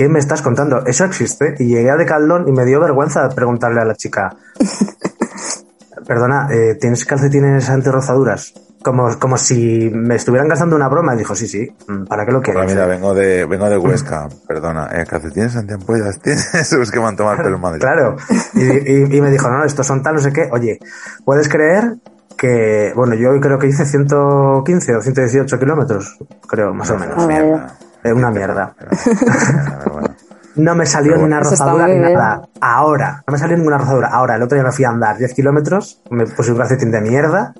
¿Qué 0.00 0.08
me 0.08 0.18
estás 0.18 0.40
contando? 0.40 0.82
Eso 0.86 1.04
existe. 1.04 1.56
Y 1.58 1.66
llegué 1.66 1.90
a 1.90 1.96
Decathlon 1.96 2.48
y 2.48 2.52
me 2.52 2.64
dio 2.64 2.80
vergüenza 2.80 3.28
preguntarle 3.28 3.82
a 3.82 3.84
la 3.84 3.94
chica, 3.94 4.30
perdona, 6.06 6.48
eh, 6.50 6.76
¿tienes 6.80 7.04
calcetines 7.04 7.68
anti-rozaduras? 7.68 8.54
Como, 8.82 9.18
como 9.18 9.36
si 9.36 9.90
me 9.92 10.14
estuvieran 10.16 10.48
gastando 10.48 10.74
una 10.74 10.88
broma. 10.88 11.14
Y 11.14 11.18
dijo, 11.18 11.34
sí, 11.34 11.46
sí, 11.46 11.68
mm, 11.86 12.04
¿para 12.06 12.24
qué 12.24 12.32
lo 12.32 12.38
Hola, 12.38 12.44
quieres? 12.46 12.66
mira, 12.72 12.86
vengo 12.86 13.12
de, 13.12 13.44
vengo 13.44 13.68
de 13.68 13.76
Huesca, 13.78 14.26
perdona. 14.48 14.88
Eh, 14.90 15.04
calcetines 15.06 15.54
antiampollas, 15.54 16.18
tienes 16.22 16.54
esos 16.54 16.90
que 16.90 16.98
me 16.98 17.04
han 17.04 17.16
tomado 17.16 17.36
el 17.36 17.42
pelo 17.42 17.56
en 17.56 17.60
Madrid. 17.62 17.80
Claro. 17.82 18.16
Y, 18.54 18.62
y- 18.64 19.16
y 19.18 19.20
me 19.20 19.30
dijo, 19.30 19.50
no, 19.50 19.64
estos 19.64 19.86
son 19.86 20.02
tal, 20.02 20.14
no 20.14 20.20
sé 20.20 20.32
qué. 20.32 20.48
Oye, 20.50 20.78
¿puedes 21.26 21.46
creer 21.50 21.96
que, 22.40 22.92
bueno, 22.96 23.14
yo 23.16 23.38
creo 23.38 23.58
que 23.58 23.66
hice 23.66 23.84
115 23.84 24.96
o 24.96 25.02
118 25.02 25.58
kilómetros, 25.58 26.16
creo, 26.48 26.72
más 26.72 26.88
o 26.88 26.96
menos. 26.96 27.16
Ah. 27.22 27.26
Mierda. 27.26 27.76
Eh, 28.02 28.12
una 28.14 28.30
mierda. 28.30 28.74
No 30.56 30.74
me 30.74 30.84
salió 30.84 31.12
Pero 31.12 31.22
ni 31.22 31.26
una 31.28 31.36
bueno. 31.38 31.52
Está 31.52 31.64
rozadura 31.64 31.86
ni 31.86 31.98
nada. 32.00 32.42
Ahora, 32.60 33.22
no 33.26 33.32
me 33.32 33.38
salió 33.38 33.56
ninguna 33.56 33.78
rozadura. 33.78 34.08
Ahora, 34.08 34.34
el 34.34 34.42
otro 34.42 34.56
día 34.56 34.64
me 34.64 34.72
fui 34.72 34.84
a 34.84 34.88
andar 34.88 35.16
10 35.16 35.32
kilómetros, 35.32 36.02
me 36.10 36.26
puse 36.26 36.50
un 36.50 36.58
calcetín 36.58 36.90
de 36.90 37.00
mierda 37.00 37.54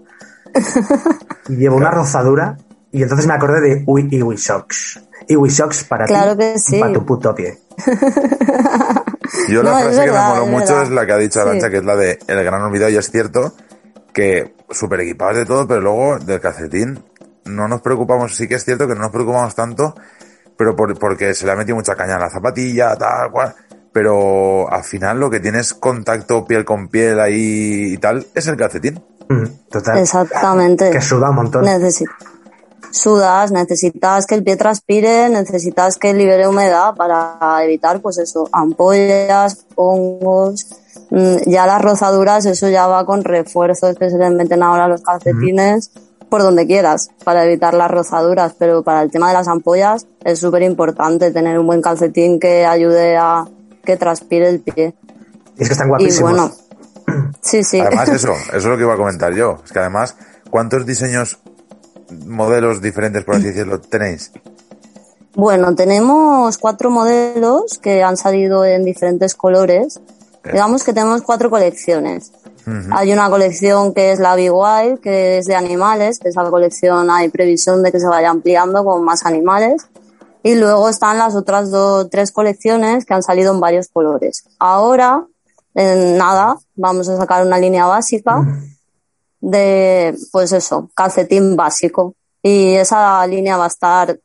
y 1.49 1.55
llevo 1.57 1.77
una 1.77 1.91
rozadura 1.93 2.57
y 2.91 3.03
entonces 3.03 3.29
me 3.29 3.35
acordé 3.35 3.61
de 3.61 3.85
Uy 3.87 4.09
Iwi 4.11 4.37
Socks. 4.37 5.01
Iwi 5.29 5.49
Socks 5.51 5.85
para 5.85 6.05
Claro 6.07 6.37
ti 6.37 6.45
sí. 6.57 6.81
para 6.81 6.93
tu 6.93 7.07
puto 7.07 7.33
pie. 7.33 7.59
Yo 9.49 9.63
la 9.63 9.71
No, 9.71 9.79
es 9.79 9.85
frase 9.85 10.05
que 10.05 10.11
me 10.13 10.19
moló 10.19 10.45
es 10.45 10.51
mucho 10.51 10.83
es 10.83 10.91
la 10.91 11.07
que 11.07 11.13
ha 11.13 11.17
dicho 11.17 11.41
Arancha, 11.41 11.67
Sí. 11.67 11.71
que 11.71 11.79
es 11.79 11.85
la 11.85 11.97
de 11.97 12.19
el 12.27 12.45
gran 12.45 12.61
olvidado, 12.63 12.91
y 12.91 12.97
es 12.97 13.09
cierto 13.11 13.53
que 14.13 14.53
súper 14.71 15.01
equipados 15.01 15.37
de 15.37 15.47
todo, 15.47 15.67
pero 15.67 15.81
luego 15.81 16.19
del 16.19 16.41
calcetín 16.41 17.03
no 17.45 17.69
nos 17.69 17.81
preocupamos, 17.81 18.37
sí 18.37 18.47
que 18.49 18.55
es 18.57 18.65
cierto 18.65 18.87
que 18.87 18.95
no 18.95 19.01
nos 19.03 19.11
preocupamos 19.11 19.55
tanto, 19.55 19.95
pero 20.57 20.77
por- 20.77 20.99
porque 20.99 21.35
se 21.35 21.47
le 21.47 21.53
ha 21.53 21.57
metido 21.57 21.77
mucha 21.77 21.95
caña 21.97 22.17
a 22.17 22.21
la 22.21 22.31
zapatilla, 22.31 22.95
tal 22.97 23.31
cual, 23.31 23.55
pero 23.93 24.71
al 24.71 24.85
final 24.85 25.19
lo 25.19 25.31
que 25.31 25.41
tienes 25.41 25.75
contacto 25.75 26.45
piel 26.45 26.65
con 26.65 26.89
piel 26.89 27.19
ahí 27.19 27.95
y 27.95 27.99
tal 27.99 28.27
es 28.35 28.47
el 28.47 28.57
calcetín. 28.57 29.03
Mm, 29.29 29.45
Total. 29.71 29.99
Exactamente. 29.99 30.91
Que 30.91 31.01
suda 31.01 31.31
un 31.31 31.37
montón. 31.37 31.65
Necesi- 31.65 32.07
sudas, 32.91 33.53
necesitas 33.53 34.27
que 34.27 34.35
el 34.35 34.43
pie 34.45 34.57
transpire, 34.57 35.29
necesitas 35.29 35.97
que 35.97 36.13
libere 36.15 36.47
humedad 36.49 36.95
para 36.95 37.39
evitar, 37.65 38.01
pues 38.01 38.19
eso, 38.19 38.49
ampollas, 38.53 39.65
hongos. 39.77 40.67
Mm, 41.11 41.37
Ya 41.51 41.67
las 41.67 41.81
rozaduras, 41.83 42.47
eso 42.47 42.69
ya 42.69 42.87
va 42.87 43.05
con 43.07 43.25
refuerzos 43.25 43.97
que 43.97 44.11
se 44.11 44.19
le 44.19 44.31
meten 44.31 44.63
ahora 44.63 44.85
a 44.85 44.89
los 44.89 45.03
calcetines 45.03 45.91
por 46.29 46.43
donde 46.43 46.67
quieras 46.67 47.09
para 47.25 47.45
evitar 47.45 47.75
las 47.75 47.91
rozaduras, 47.91 48.55
pero 48.59 48.83
para 48.85 49.03
el 49.03 49.11
tema 49.11 49.29
de 49.29 49.35
las 49.35 49.49
ampollas 49.49 50.07
es 50.25 50.39
súper 50.39 50.63
importante 50.63 51.33
tener 51.33 51.59
un 51.59 51.67
buen 51.67 51.83
calcetín 51.83 52.39
que 52.39 52.65
ayude 52.65 53.17
a 53.17 53.47
que 53.85 53.97
transpire 53.97 54.49
el 54.49 54.61
pie. 54.61 54.95
Y 55.59 55.63
es 55.63 55.69
que 55.69 55.73
están 55.73 55.89
Y 55.89 55.91
guapísimos. 55.91 56.31
bueno, 56.33 56.51
sí, 57.43 57.65
sí. 57.65 57.81
Además 57.81 58.09
eso, 58.15 58.33
eso 58.33 58.57
es 58.57 58.65
lo 58.65 58.77
que 58.77 58.83
iba 58.85 58.95
a 58.95 58.97
comentar 58.97 59.35
yo, 59.35 59.59
es 59.65 59.73
que 59.73 59.79
además, 59.81 60.15
¿cuántos 60.51 60.87
diseños, 60.87 61.41
modelos 62.27 62.81
diferentes, 62.81 63.25
por 63.25 63.37
así 63.37 63.47
decirlo, 63.47 63.81
tenéis? 63.81 64.33
Bueno, 65.35 65.75
tenemos 65.75 66.59
cuatro 66.59 66.91
modelos 66.91 67.79
que 67.79 68.03
han 68.03 68.17
salido 68.17 68.65
en 68.65 68.85
diferentes 68.85 69.35
colores. 69.35 70.01
Digamos 70.45 70.83
que 70.83 70.93
tenemos 70.93 71.23
cuatro 71.23 71.51
colecciones. 71.51 72.33
Hay 72.93 73.13
una 73.13 73.29
colección 73.29 73.95
que 73.95 74.13
es 74.13 74.21
la 74.21 74.37
Big 74.37 74.53
Wild, 74.53 75.01
que 75.01 75.39
es 75.39 75.47
de 75.47 75.55
animales, 75.55 76.19
que 76.19 76.29
esa 76.29 76.45
colección 76.45 77.11
hay 77.11 77.29
previsión 77.29 77.83
de 77.83 77.91
que 77.91 78.01
se 78.01 78.07
vaya 78.07 78.31
ampliando 78.31 78.85
con 78.85 79.05
más 79.05 79.25
animales. 79.25 79.87
Y 80.43 80.55
luego 80.55 80.89
están 80.89 81.19
las 81.19 81.35
otras 81.35 81.71
dos, 81.71 82.09
tres 82.11 82.33
colecciones 82.33 83.05
que 83.05 83.15
han 83.15 83.23
salido 83.23 83.53
en 83.53 83.61
varios 83.61 83.89
colores. 83.89 84.45
Ahora, 84.59 85.27
en 85.75 86.17
nada, 86.17 86.57
vamos 86.75 87.09
a 87.09 87.17
sacar 87.17 87.47
una 87.47 87.59
línea 87.59 87.87
básica 87.87 88.45
de, 89.41 90.17
pues 90.33 90.53
eso, 90.53 90.91
calcetín 90.95 91.57
básico. 91.57 92.15
Y 92.43 92.75
esa 92.75 93.27
línea 93.27 93.57
va 93.57 93.65
a 93.65 93.69
estar 93.69 94.19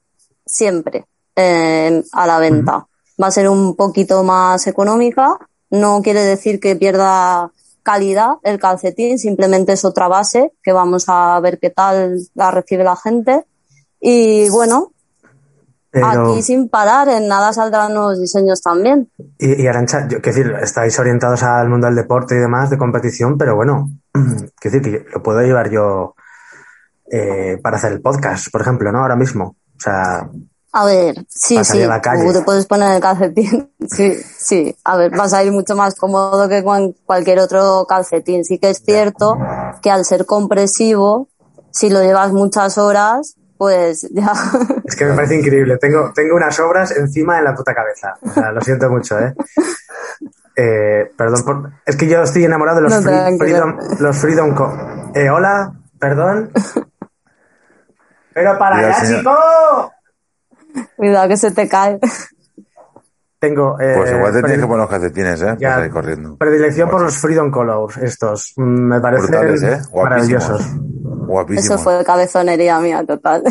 siempre 0.45 1.05
eh, 1.35 2.03
a 2.11 2.27
la 2.27 2.39
venta. 2.39 2.87
Va 3.21 3.27
a 3.27 3.31
ser 3.31 3.49
un 3.49 3.75
poquito 3.75 4.23
más 4.23 4.67
económica. 4.67 5.37
No 5.69 6.01
quiere 6.01 6.21
decir 6.21 6.59
que 6.59 6.75
pierda 6.75 7.51
calidad 7.83 8.37
el 8.43 8.59
calcetín, 8.59 9.19
simplemente 9.19 9.73
es 9.73 9.85
otra 9.85 10.07
base 10.07 10.53
que 10.63 10.71
vamos 10.71 11.05
a 11.07 11.39
ver 11.39 11.59
qué 11.59 11.69
tal 11.69 12.17
la 12.33 12.49
recibe 12.49 12.83
la 12.83 12.95
gente. 12.95 13.45
Y 13.99 14.49
bueno, 14.49 14.91
Pero, 16.01 16.33
aquí 16.33 16.41
sin 16.41 16.67
parar, 16.67 17.07
en 17.07 17.27
nada 17.29 17.53
saldrán 17.53 17.93
nuevos 17.93 18.19
diseños 18.19 18.61
también. 18.61 19.09
y, 19.39 19.63
y 19.63 19.67
Arancha, 19.67 20.07
yo, 20.09 20.21
quiero 20.21 20.37
decir, 20.37 20.55
estáis 20.61 20.99
orientados 20.99 21.41
al 21.43 21.69
mundo 21.69 21.87
del 21.87 21.95
deporte 21.95 22.35
y 22.35 22.39
demás, 22.39 22.69
de 22.69 22.77
competición, 22.77 23.37
pero 23.37 23.55
bueno, 23.55 23.89
quiero 24.13 24.77
decir 24.77 24.81
que 24.81 25.05
lo 25.11 25.23
puedo 25.23 25.41
llevar 25.41 25.69
yo 25.69 26.15
eh, 27.09 27.57
para 27.63 27.77
hacer 27.77 27.93
el 27.93 28.01
podcast, 28.01 28.51
por 28.51 28.61
ejemplo, 28.61 28.91
¿no? 28.91 28.99
Ahora 28.99 29.15
mismo. 29.15 29.55
O 29.77 29.79
sea, 29.79 30.29
A 30.73 30.85
ver, 30.85 31.15
sí, 31.29 31.63
sí, 31.63 31.83
a 31.83 31.87
la 31.87 32.01
calle. 32.01 32.25
tú 32.25 32.33
te 32.33 32.41
puedes 32.41 32.65
poner 32.65 32.93
el 32.95 33.01
calcetín. 33.01 33.71
Sí, 33.87 34.15
sí. 34.37 34.75
A 34.83 34.97
ver, 34.97 35.15
vas 35.15 35.31
a 35.33 35.43
ir 35.43 35.51
mucho 35.51 35.75
más 35.75 35.93
cómodo 35.95 36.49
que 36.49 36.63
con 36.63 36.93
cualquier 37.05 37.39
otro 37.39 37.85
calcetín. 37.87 38.43
Sí 38.43 38.57
que 38.57 38.71
es 38.71 38.81
cierto 38.83 39.37
que 39.81 39.91
al 39.91 40.03
ser 40.05 40.25
compresivo, 40.25 41.29
si 41.71 41.89
lo 41.89 42.01
llevas 42.01 42.33
muchas 42.33 42.79
horas, 42.79 43.35
pues 43.57 44.07
ya. 44.13 44.31
es 44.83 44.95
que 44.95 45.05
me 45.05 45.13
parece 45.13 45.35
increíble. 45.39 45.77
Tengo, 45.77 46.11
tengo 46.13 46.35
unas 46.35 46.59
obras 46.59 46.91
encima 46.95 47.37
de 47.37 47.43
la 47.43 47.55
puta 47.55 47.73
cabeza. 47.73 48.15
O 48.21 48.29
sea, 48.31 48.51
lo 48.51 48.61
siento 48.61 48.89
mucho, 48.89 49.19
¿eh? 49.19 49.33
Eh, 50.57 51.11
perdón 51.17 51.43
por... 51.43 51.71
Es 51.85 51.97
que 51.97 52.07
yo 52.07 52.21
estoy 52.23 52.45
enamorado 52.45 52.77
de 52.77 52.83
los, 52.83 52.93
No, 52.93 53.01
free-. 53.01 53.37
Freedom, 53.37 53.77
los 53.99 54.17
Freedom 54.17 54.55
Co. 54.55 54.73
Eh, 55.13 55.29
hola, 55.29 55.73
perdón. 55.99 56.49
Pero 58.33 58.57
para 58.57 58.77
allá, 58.77 58.93
señor. 59.01 59.19
chico. 59.19 59.93
Cuidado 60.95 61.27
que 61.27 61.35
se 61.35 61.51
te 61.51 61.67
cae. 61.67 61.99
Tengo. 63.37 63.77
Eh, 63.81 63.95
Pues 63.97 64.11
igual 64.13 64.31
te 64.31 64.39
tienes 64.43 64.59
que 64.61 64.65
poner 64.67 64.77
los 64.83 64.89
calcetines, 64.89 65.41
¿eh? 65.41 65.55
ya, 65.59 65.67
Para 65.69 65.75
salir 65.75 65.91
corriendo. 65.91 66.37
Predilección 66.37 66.89
por 66.89 67.01
Pues, 67.01 67.13
los 67.13 67.21
Freedom 67.21 67.51
Colors, 67.51 67.97
estos. 67.97 68.53
Mm, 68.55 68.63
Me 68.87 68.99
parecen 69.01 69.27
Brutales, 69.31 69.63
¿eh? 69.63 69.81
Maravillosos. 69.93 70.65
Guapísimos. 71.25 71.65
Eso 71.65 71.77
fue 71.77 72.03
cabezonería 72.05 72.79
mía 72.79 73.03
total. 73.05 73.43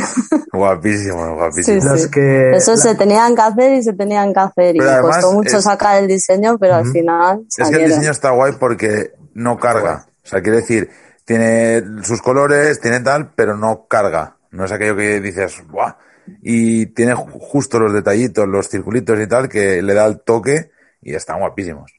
Sí, 1.63 1.81
sí. 2.05 2.11
que- 2.11 2.51
Eso 2.57 2.73
la- 2.73 2.77
se 2.77 2.95
tenían 2.95 3.35
que 3.35 3.43
hacer 3.43 3.73
y 3.75 3.83
se 3.83 3.93
tenían 3.93 4.33
que 4.33 4.41
hacer. 4.41 4.75
Y 4.77 4.79
Pero 4.79 4.91
me 4.91 4.97
además 4.99 5.17
costó 5.17 5.33
mucho 5.33 5.57
es- 5.59 5.65
sacar 5.65 6.01
el 6.03 6.07
diseño, 6.09 6.59
pero 6.59 6.75
al 6.77 6.87
final 6.91 7.45
Es 7.57 7.69
que 7.71 7.77
el 7.77 7.89
diseño 7.91 8.11
está 8.11 8.31
guay 8.31 8.53
porque 8.59 9.13
no 9.35 9.59
carga. 9.59 10.07
O 10.25 10.27
sea, 10.27 10.41
quiere 10.43 10.59
decir, 10.59 10.89
tiene 11.25 11.83
sus 12.03 12.21
colores, 12.23 12.81
tiene 12.81 13.01
tal, 13.01 13.33
pero 13.35 13.57
no 13.57 13.87
carga. 13.89 14.37
No 14.51 14.65
es 14.65 14.73
aquello 14.73 14.97
que 14.97 15.21
dices, 15.21 15.63
¡buah! 15.69 15.95
Y 16.43 16.87
tiene 16.87 17.15
ju- 17.15 17.39
justo 17.41 17.79
los 17.79 17.93
detallitos, 17.93 18.47
los 18.49 18.69
circulitos 18.69 19.19
y 19.21 19.27
tal, 19.27 19.49
que 19.49 19.83
le 19.83 19.93
da 19.95 20.07
el 20.07 20.21
toque 20.21 20.71
y 21.03 21.15
están 21.15 21.41
guapísimos. 21.41 21.93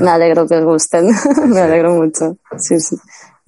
Me 0.00 0.10
alegro 0.10 0.46
que 0.46 0.56
os 0.56 0.64
gusten. 0.64 1.06
me 1.46 1.60
alegro 1.60 1.92
mucho. 1.92 2.36
Sí, 2.58 2.80
sí. 2.80 2.96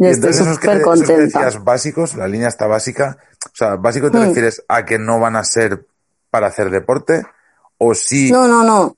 Yo 0.01 0.07
y 0.07 0.11
estoy 0.13 0.31
entonces 0.31 0.55
súper 0.55 0.71
esos 0.71 0.79
que 0.79 0.83
contenta. 0.83 1.51
básicos, 1.61 2.15
la 2.15 2.27
línea 2.27 2.49
está 2.49 2.67
básica. 2.67 3.19
O 3.47 3.51
sea, 3.55 3.77
¿básico 3.77 4.11
te 4.11 4.19
Mm. 4.19 4.23
refieres 4.23 4.65
a 4.67 4.85
que 4.87 4.99
no 4.99 5.21
van 5.21 5.37
a 5.37 5.45
ser 5.45 5.87
para 6.31 6.47
hacer 6.47 6.71
deporte? 6.71 7.23
¿O 7.77 7.95
sí? 7.95 8.33
No, 8.33 8.49
no, 8.49 8.65
no. 8.65 8.97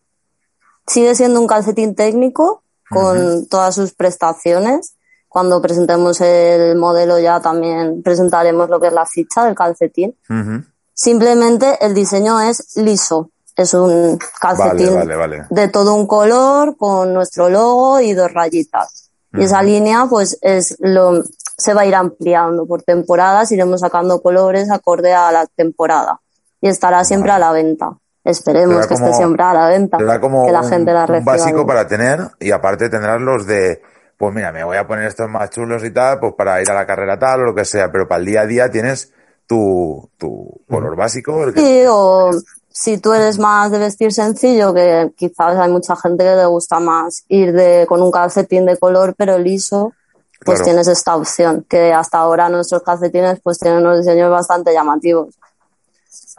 Sigue 0.86 1.14
siendo 1.16 1.40
un 1.40 1.46
calcetín 1.48 1.94
técnico 1.96 2.62
con 2.88 3.46
todas 3.48 3.74
sus 3.74 3.94
prestaciones. 3.94 4.94
Cuando 5.28 5.60
presentemos 5.60 6.20
el 6.20 6.76
modelo 6.76 7.18
ya 7.18 7.40
también 7.40 8.02
presentaremos 8.02 8.68
lo 8.70 8.78
que 8.80 8.88
es 8.88 8.92
la 8.92 9.06
ficha 9.06 9.44
del 9.44 9.54
calcetín. 9.56 10.14
Simplemente 10.94 11.78
el 11.84 11.94
diseño 11.94 12.40
es 12.40 12.76
liso. 12.76 13.30
Es 13.56 13.74
un 13.74 14.18
calcetín 14.40 14.94
vale, 14.94 15.16
vale. 15.16 15.46
de 15.50 15.68
todo 15.68 15.94
un 15.94 16.06
color 16.06 16.76
con 16.76 17.12
nuestro 17.12 17.48
logo 17.50 18.00
y 18.00 18.12
dos 18.14 18.32
rayitas. 18.32 19.01
Y 19.34 19.44
esa 19.44 19.62
línea, 19.62 20.06
pues, 20.10 20.38
es 20.42 20.76
lo, 20.80 21.22
se 21.56 21.74
va 21.74 21.82
a 21.82 21.86
ir 21.86 21.94
ampliando 21.94 22.66
por 22.66 22.82
temporadas, 22.82 23.50
iremos 23.52 23.80
sacando 23.80 24.20
colores 24.20 24.70
acorde 24.70 25.12
a 25.14 25.32
la 25.32 25.46
temporada 25.46 26.20
y 26.60 26.68
estará 26.68 27.04
siempre 27.04 27.32
a 27.32 27.38
la 27.38 27.52
venta. 27.52 27.92
Esperemos 28.24 28.86
que 28.86 28.94
como- 28.94 29.06
esté 29.06 29.16
siempre 29.16 29.42
a 29.42 29.52
la 29.54 29.68
venta, 29.68 29.96
Te 29.96 30.04
da 30.04 30.20
como 30.20 30.46
que 30.46 30.52
la 30.52 30.60
un, 30.60 30.68
gente 30.68 30.92
la 30.92 31.06
un 31.08 31.24
básico 31.24 31.54
bien. 31.56 31.66
para 31.66 31.88
tener 31.88 32.20
y 32.38 32.50
aparte 32.52 32.88
tendrás 32.88 33.20
los 33.20 33.46
de, 33.46 33.82
pues 34.16 34.32
mira, 34.34 34.52
me 34.52 34.62
voy 34.62 34.76
a 34.76 34.86
poner 34.86 35.06
estos 35.06 35.28
más 35.28 35.50
chulos 35.50 35.82
y 35.84 35.90
tal, 35.92 36.20
pues 36.20 36.34
para 36.34 36.60
ir 36.62 36.70
a 36.70 36.74
la 36.74 36.86
carrera 36.86 37.18
tal 37.18 37.40
o 37.40 37.44
lo 37.46 37.54
que 37.54 37.64
sea, 37.64 37.90
pero 37.90 38.06
para 38.06 38.20
el 38.20 38.26
día 38.26 38.42
a 38.42 38.46
día 38.46 38.70
tienes 38.70 39.12
tu, 39.46 40.08
tu 40.18 40.60
color 40.70 40.94
básico. 40.94 41.50
Sí, 41.52 41.82
o 41.88 42.30
si 42.72 42.98
tú 42.98 43.12
eres 43.12 43.38
más 43.38 43.70
de 43.70 43.78
vestir 43.78 44.12
sencillo, 44.12 44.72
que 44.74 45.12
quizás 45.16 45.56
hay 45.58 45.70
mucha 45.70 45.94
gente 45.96 46.24
que 46.24 46.36
le 46.36 46.46
gusta 46.46 46.80
más 46.80 47.24
ir 47.28 47.52
de 47.52 47.86
con 47.88 48.02
un 48.02 48.10
calcetín 48.10 48.66
de 48.66 48.76
color 48.78 49.14
pero 49.16 49.38
liso, 49.38 49.92
pues 50.44 50.58
Claro. 50.58 50.64
tienes 50.64 50.88
esta 50.88 51.14
opción, 51.16 51.64
que 51.68 51.92
hasta 51.92 52.18
ahora 52.18 52.48
nuestros 52.48 52.82
calcetines 52.82 53.40
pues 53.42 53.58
tienen 53.58 53.80
unos 53.80 53.98
diseños 53.98 54.30
bastante 54.30 54.72
llamativos. 54.72 55.34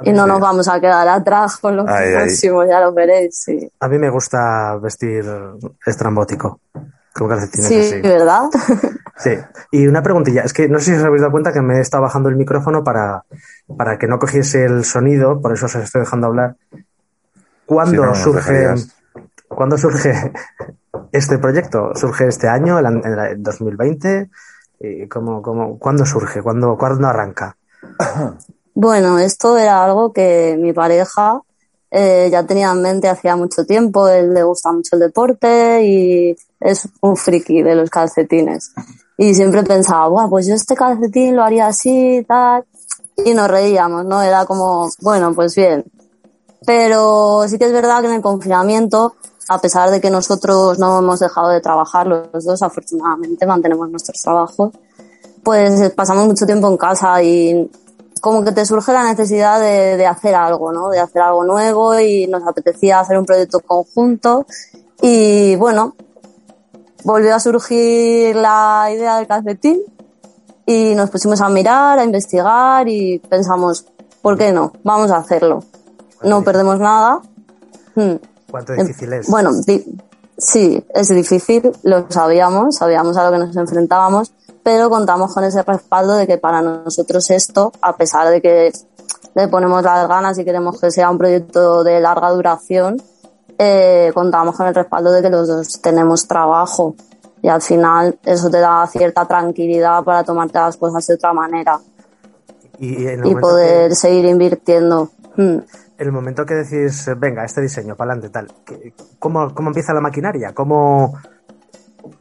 Y 0.03 0.11
no 0.11 0.25
nos 0.25 0.39
vamos 0.39 0.67
a 0.67 0.79
quedar 0.79 1.07
atrás 1.07 1.57
con 1.57 1.75
lo 1.77 1.85
Ay, 1.87 2.07
ay. 2.07 2.13
próximo, 2.25 2.65
ya 2.65 2.79
lo 2.81 2.91
veréis. 2.93 3.43
Sí, 3.43 3.71
A 3.79 3.87
mí 3.87 3.97
me 3.99 4.09
gusta 4.09 4.75
vestir 4.81 5.23
estrambótico. 5.85 6.59
Con 7.13 7.29
calcetines 7.29 7.67
sí 7.67 7.79
así. 7.79 8.01
¿verdad? 8.01 8.43
Sí. 9.17 9.31
Y 9.71 9.85
una 9.87 10.01
preguntilla, 10.01 10.41
es 10.41 10.53
que 10.53 10.67
no 10.67 10.79
sé 10.79 10.85
si 10.85 10.97
os 10.97 11.03
habéis 11.03 11.21
dado 11.21 11.31
cuenta 11.31 11.53
que 11.53 11.61
me 11.61 11.77
he 11.77 11.81
estado 11.81 12.03
bajando 12.03 12.29
el 12.29 12.35
micrófono 12.35 12.83
para, 12.83 13.23
para 13.77 13.97
que 13.99 14.07
no 14.07 14.17
cogiese 14.17 14.65
el 14.65 14.83
sonido, 14.83 15.39
por 15.39 15.53
eso 15.53 15.67
os 15.67 15.75
estoy 15.75 16.01
dejando 16.01 16.27
hablar. 16.27 16.55
¿Cuándo 17.65 18.05
no, 18.05 18.15
surge. 18.15 18.73
¿cuándo 19.47 19.77
surge 19.77 20.33
este 21.11 21.37
proyecto? 21.37 21.91
¿Surge 21.95 22.27
este 22.27 22.47
año, 22.47 22.79
el, 22.79 22.85
an- 22.87 23.01
el 23.05 23.41
2020? 23.43 24.29
¿Y 24.79 25.07
cómo, 25.07 25.41
cómo, 25.41 25.77
¿Cuándo 25.79 26.05
surge? 26.05 26.41
¿Cuándo, 26.41 26.75
¿Cuándo 26.77 27.07
arranca? 27.07 27.55
Bueno, 28.73 29.19
esto 29.19 29.57
era 29.57 29.83
algo 29.83 30.11
que 30.11 30.57
mi 30.59 30.73
pareja 30.73 31.39
eh, 31.95 32.27
ya 32.31 32.43
tenía 32.43 32.71
en 32.71 32.81
mente 32.81 33.07
hacía 33.07 33.35
mucho 33.35 33.65
tiempo. 33.65 34.07
Él 34.07 34.33
le 34.33 34.41
gusta 34.41 34.71
mucho 34.71 34.95
el 34.95 35.01
deporte 35.01 35.83
y 35.85 36.35
es 36.59 36.89
un 37.01 37.15
friki 37.15 37.61
de 37.61 37.75
los 37.75 37.91
calcetines. 37.91 38.73
Y 39.15 39.35
siempre 39.35 39.61
pensaba, 39.61 40.07
Buah, 40.07 40.27
pues 40.27 40.47
yo 40.47 40.55
este 40.55 40.73
calcetín 40.73 41.35
lo 41.35 41.43
haría 41.43 41.67
así 41.67 42.17
y 42.17 42.23
tal. 42.23 42.65
Y 43.23 43.35
nos 43.35 43.47
reíamos, 43.47 44.05
¿no? 44.05 44.23
Era 44.23 44.43
como, 44.45 44.89
bueno, 45.01 45.35
pues 45.35 45.53
bien. 45.53 45.85
Pero 46.65 47.43
sí 47.47 47.59
que 47.59 47.65
es 47.65 47.71
verdad 47.71 48.01
que 48.01 48.07
en 48.07 48.13
el 48.13 48.21
confinamiento, 48.23 49.13
a 49.49 49.61
pesar 49.61 49.91
de 49.91 50.01
que 50.01 50.09
nosotros 50.09 50.79
no 50.79 50.97
hemos 50.97 51.19
dejado 51.19 51.49
de 51.49 51.61
trabajar 51.61 52.07
los 52.07 52.43
dos, 52.43 52.63
afortunadamente 52.63 53.45
mantenemos 53.45 53.87
nuestros 53.91 54.19
trabajos, 54.19 54.71
pues 55.43 55.91
pasamos 55.91 56.25
mucho 56.25 56.47
tiempo 56.47 56.67
en 56.69 56.77
casa 56.77 57.21
y 57.21 57.69
como 58.23 58.41
que 58.41 58.53
te 58.53 58.65
surge 58.65 58.93
la 58.93 59.03
necesidad 59.03 59.59
de, 59.59 59.97
de 59.97 60.07
hacer 60.07 60.33
algo, 60.33 60.71
¿no? 60.71 60.87
De 60.87 60.97
hacer 60.97 61.21
algo 61.21 61.43
nuevo 61.43 61.99
y 61.99 62.25
nos 62.27 62.47
apetecía 62.47 63.01
hacer 63.01 63.17
un 63.17 63.25
proyecto 63.25 63.59
conjunto 63.59 64.45
y 65.01 65.57
bueno, 65.57 65.93
volvió 67.03 67.35
a 67.35 67.41
surgir 67.41 68.33
la 68.37 68.87
idea 68.95 69.17
del 69.17 69.27
calcetín 69.27 69.81
y 70.65 70.95
nos 70.95 71.09
pusimos 71.09 71.41
a 71.41 71.49
mirar, 71.49 71.99
a 71.99 72.05
investigar 72.05 72.87
y 72.87 73.19
pensamos, 73.19 73.87
¿por 74.21 74.37
qué 74.37 74.53
no? 74.53 74.71
Vamos 74.85 75.11
a 75.11 75.17
hacerlo. 75.17 75.61
No 76.23 76.45
perdemos 76.45 76.79
nada. 76.79 77.19
Hmm. 77.93 78.13
¿Cuánto 78.49 78.71
Em, 78.71 78.87
difícil 78.87 79.11
es? 79.11 79.27
Bueno, 79.27 79.51
sí, 80.37 80.81
es 80.93 81.09
difícil, 81.09 81.73
lo 81.83 82.09
sabíamos, 82.09 82.77
sabíamos 82.77 83.17
a 83.17 83.25
lo 83.25 83.31
que 83.33 83.45
nos 83.45 83.57
enfrentábamos, 83.57 84.31
pero 84.63 84.89
contamos 84.89 85.33
con 85.33 85.43
ese 85.43 85.61
respaldo 85.63 86.13
de 86.15 86.25
que 86.27 86.37
para 86.37 86.61
nosotros 86.61 87.29
esto, 87.31 87.71
a 87.81 87.95
pesar 87.95 88.29
de 88.29 88.41
que 88.41 88.71
le 89.35 89.47
ponemos 89.47 89.83
las 89.83 90.07
ganas 90.07 90.37
y 90.39 90.45
queremos 90.45 90.79
que 90.79 90.89
sea 90.91 91.09
un 91.09 91.17
proyecto 91.17 91.83
de 91.83 91.99
larga 91.99 92.29
duración, 92.31 93.01
eh, 93.57 94.11
contamos 94.13 94.55
con 94.55 94.67
el 94.67 94.73
respaldo 94.75 95.11
de 95.11 95.21
que 95.21 95.29
los 95.29 95.47
dos 95.47 95.81
tenemos 95.81 96.27
trabajo 96.27 96.95
y 97.41 97.49
al 97.49 97.61
final 97.61 98.17
eso 98.23 98.49
te 98.49 98.59
da 98.59 98.87
cierta 98.87 99.25
tranquilidad 99.25 100.03
para 100.03 100.23
tomarte 100.23 100.57
las 100.59 100.77
cosas 100.77 101.05
de 101.07 101.15
otra 101.15 101.33
manera 101.33 101.77
y, 102.79 103.07
y 103.07 103.35
poder 103.35 103.89
que- 103.89 103.95
seguir 103.95 104.25
invirtiendo. 104.25 105.09
Hmm. 105.35 105.57
el 105.97 106.11
momento 106.11 106.45
que 106.45 106.53
decís, 106.55 107.05
venga, 107.17 107.43
este 107.45 107.61
diseño, 107.61 107.95
para 107.95 108.13
adelante, 108.13 108.31
tal, 108.33 108.51
¿qué- 108.65 108.93
¿cómo, 109.19 109.53
¿cómo 109.53 109.69
empieza 109.69 109.93
la 109.93 110.01
maquinaria? 110.01 110.53
¿Cómo, 110.53 111.13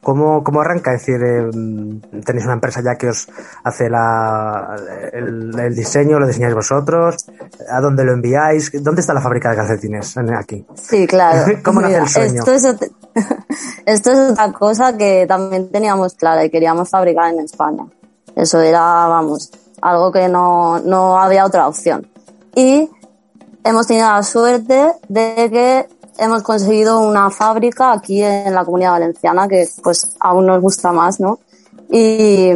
cómo, 0.00 0.42
cómo 0.42 0.60
arranca? 0.60 0.94
Es 0.94 1.00
decir, 1.04 1.22
eh, 1.22 1.50
tenéis 2.24 2.44
una 2.44 2.54
empresa 2.54 2.80
ya 2.84 2.96
que 2.96 3.08
os 3.08 3.28
hace 3.64 3.90
la, 3.90 4.76
el, 5.12 5.58
el 5.58 5.74
diseño, 5.74 6.18
lo 6.18 6.26
diseñáis 6.26 6.54
vosotros, 6.54 7.16
¿a 7.70 7.80
dónde 7.80 8.04
lo 8.04 8.12
enviáis? 8.12 8.70
¿Dónde 8.82 9.00
está 9.00 9.14
la 9.14 9.20
fábrica 9.20 9.50
de 9.50 9.56
calcetines 9.56 10.16
aquí? 10.38 10.64
Sí, 10.74 11.06
claro. 11.06 11.52
¿Cómo 11.64 11.80
nace 11.80 11.98
el 11.98 12.08
sueño? 12.08 12.38
Esto 12.40 12.52
es, 12.52 12.64
ot- 12.64 12.90
esto 13.86 14.12
es 14.12 14.18
otra 14.32 14.52
cosa 14.52 14.96
que 14.96 15.26
también 15.26 15.70
teníamos 15.70 16.14
clara 16.14 16.44
y 16.44 16.50
queríamos 16.50 16.88
fabricar 16.90 17.32
en 17.32 17.40
España. 17.40 17.84
Eso 18.34 18.60
era, 18.60 18.80
vamos, 18.80 19.50
algo 19.80 20.10
que 20.10 20.28
no, 20.28 20.78
no 20.80 21.18
había 21.18 21.44
otra 21.44 21.68
opción. 21.68 22.06
Y 22.54 22.90
hemos 23.64 23.86
tenido 23.86 24.08
la 24.08 24.22
suerte 24.22 24.92
de 25.08 25.50
que 25.50 25.88
hemos 26.22 26.42
conseguido 26.42 27.00
una 27.00 27.30
fábrica 27.30 27.92
aquí 27.92 28.22
en 28.22 28.54
la 28.54 28.64
comunidad 28.64 28.92
valenciana 28.92 29.48
que 29.48 29.68
pues 29.82 30.14
aún 30.20 30.46
nos 30.46 30.60
gusta 30.60 30.92
más, 30.92 31.18
¿no? 31.18 31.40
Y 31.90 32.52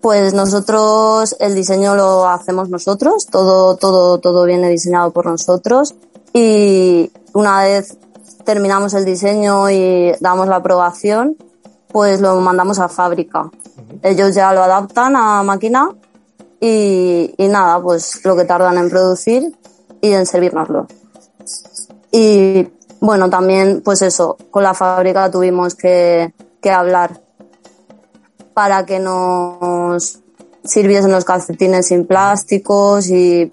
pues 0.00 0.34
nosotros 0.34 1.36
el 1.38 1.54
diseño 1.54 1.94
lo 1.94 2.28
hacemos 2.28 2.68
nosotros, 2.68 3.26
todo, 3.26 3.76
todo, 3.76 4.18
todo 4.18 4.44
viene 4.44 4.68
diseñado 4.68 5.12
por 5.12 5.26
nosotros 5.26 5.94
y 6.32 7.10
una 7.32 7.62
vez 7.62 7.96
terminamos 8.44 8.94
el 8.94 9.04
diseño 9.04 9.70
y 9.70 10.12
damos 10.20 10.48
la 10.48 10.56
aprobación, 10.56 11.36
pues 11.88 12.20
lo 12.20 12.34
mandamos 12.40 12.80
a 12.80 12.88
fábrica. 12.88 13.48
Ellos 14.02 14.34
ya 14.34 14.52
lo 14.52 14.62
adaptan 14.64 15.14
a 15.16 15.42
máquina 15.44 15.88
y, 16.60 17.32
y 17.38 17.48
nada, 17.48 17.80
pues 17.80 18.24
lo 18.24 18.34
que 18.36 18.44
tardan 18.44 18.76
en 18.76 18.90
producir 18.90 19.56
y 20.00 20.12
en 20.12 20.26
servirnoslo. 20.26 20.88
Y 22.16 22.68
bueno, 23.00 23.28
también 23.28 23.82
pues 23.84 24.00
eso, 24.02 24.36
con 24.52 24.62
la 24.62 24.72
fábrica 24.72 25.28
tuvimos 25.32 25.74
que, 25.74 26.32
que 26.62 26.70
hablar 26.70 27.20
para 28.54 28.86
que 28.86 29.00
nos 29.00 30.20
sirviesen 30.62 31.10
los 31.10 31.24
calcetines 31.24 31.88
sin 31.88 32.06
plásticos 32.06 33.08
y 33.08 33.52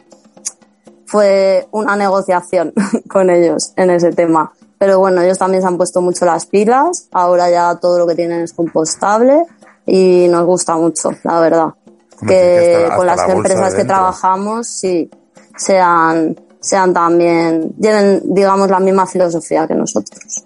fue 1.07 1.67
una 1.71 1.95
negociación 1.95 2.71
con 3.09 3.31
ellos 3.31 3.73
en 3.77 3.89
ese 3.89 4.11
tema. 4.11 4.53
Pero 4.77 4.99
bueno, 4.99 5.21
ellos 5.21 5.39
también 5.39 5.63
se 5.63 5.67
han 5.67 5.77
puesto 5.77 6.01
mucho 6.01 6.25
las 6.25 6.45
pilas, 6.45 7.07
ahora 7.11 7.49
ya 7.49 7.75
todo 7.75 7.97
lo 7.97 8.05
que 8.05 8.13
tienen 8.15 8.41
es 8.41 8.53
compostable 8.53 9.43
y 9.87 10.27
nos 10.29 10.45
gusta 10.45 10.75
mucho, 10.75 11.09
la 11.23 11.39
verdad. 11.39 11.73
Que 12.19 12.27
sí 12.27 12.27
que 12.27 12.83
hasta- 12.85 12.95
con 12.95 13.05
las 13.07 13.17
la 13.27 13.33
empresas 13.33 13.73
que 13.73 13.85
trabajamos, 13.85 14.67
sí, 14.67 15.09
sean, 15.57 16.39
sean 16.61 16.93
también, 16.93 17.73
lleven, 17.79 18.21
digamos, 18.33 18.69
la 18.69 18.79
misma 18.79 19.05
filosofía 19.05 19.67
que 19.67 19.73
nosotros. 19.75 20.45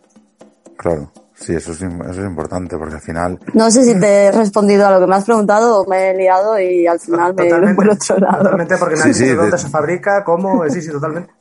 Claro, 0.77 1.11
sí, 1.35 1.53
eso 1.55 1.71
es, 1.73 1.81
eso 1.81 2.11
es 2.21 2.25
importante 2.27 2.77
porque 2.77 2.95
al 2.95 3.01
final 3.01 3.39
No 3.53 3.69
sé 3.71 3.83
si 3.83 3.99
te 3.99 4.25
he 4.25 4.31
respondido 4.31 4.85
a 4.87 4.91
lo 4.91 4.99
que 4.99 5.07
me 5.07 5.15
has 5.15 5.25
preguntado 5.25 5.81
o 5.81 5.87
me 5.89 6.11
he 6.11 6.15
liado 6.17 6.59
y 6.59 6.87
al 6.87 6.99
final 6.99 7.33
me 7.35 7.43
he 7.43 7.47
ido 7.49 7.75
por 7.75 7.89
otro 7.89 8.17
lado. 8.17 8.37
Totalmente, 8.43 8.77
porque 8.77 8.95
Sí, 8.95 9.01
nadie 9.01 9.13
sí, 9.13 9.19
sabe 9.19 9.31
de- 9.31 9.37
dónde 9.37 9.57
se 9.57 9.69
fabrica, 9.69 10.23
cómo, 10.23 10.63
sí, 10.69 10.81
sí, 10.81 10.89
totalmente. 10.91 11.31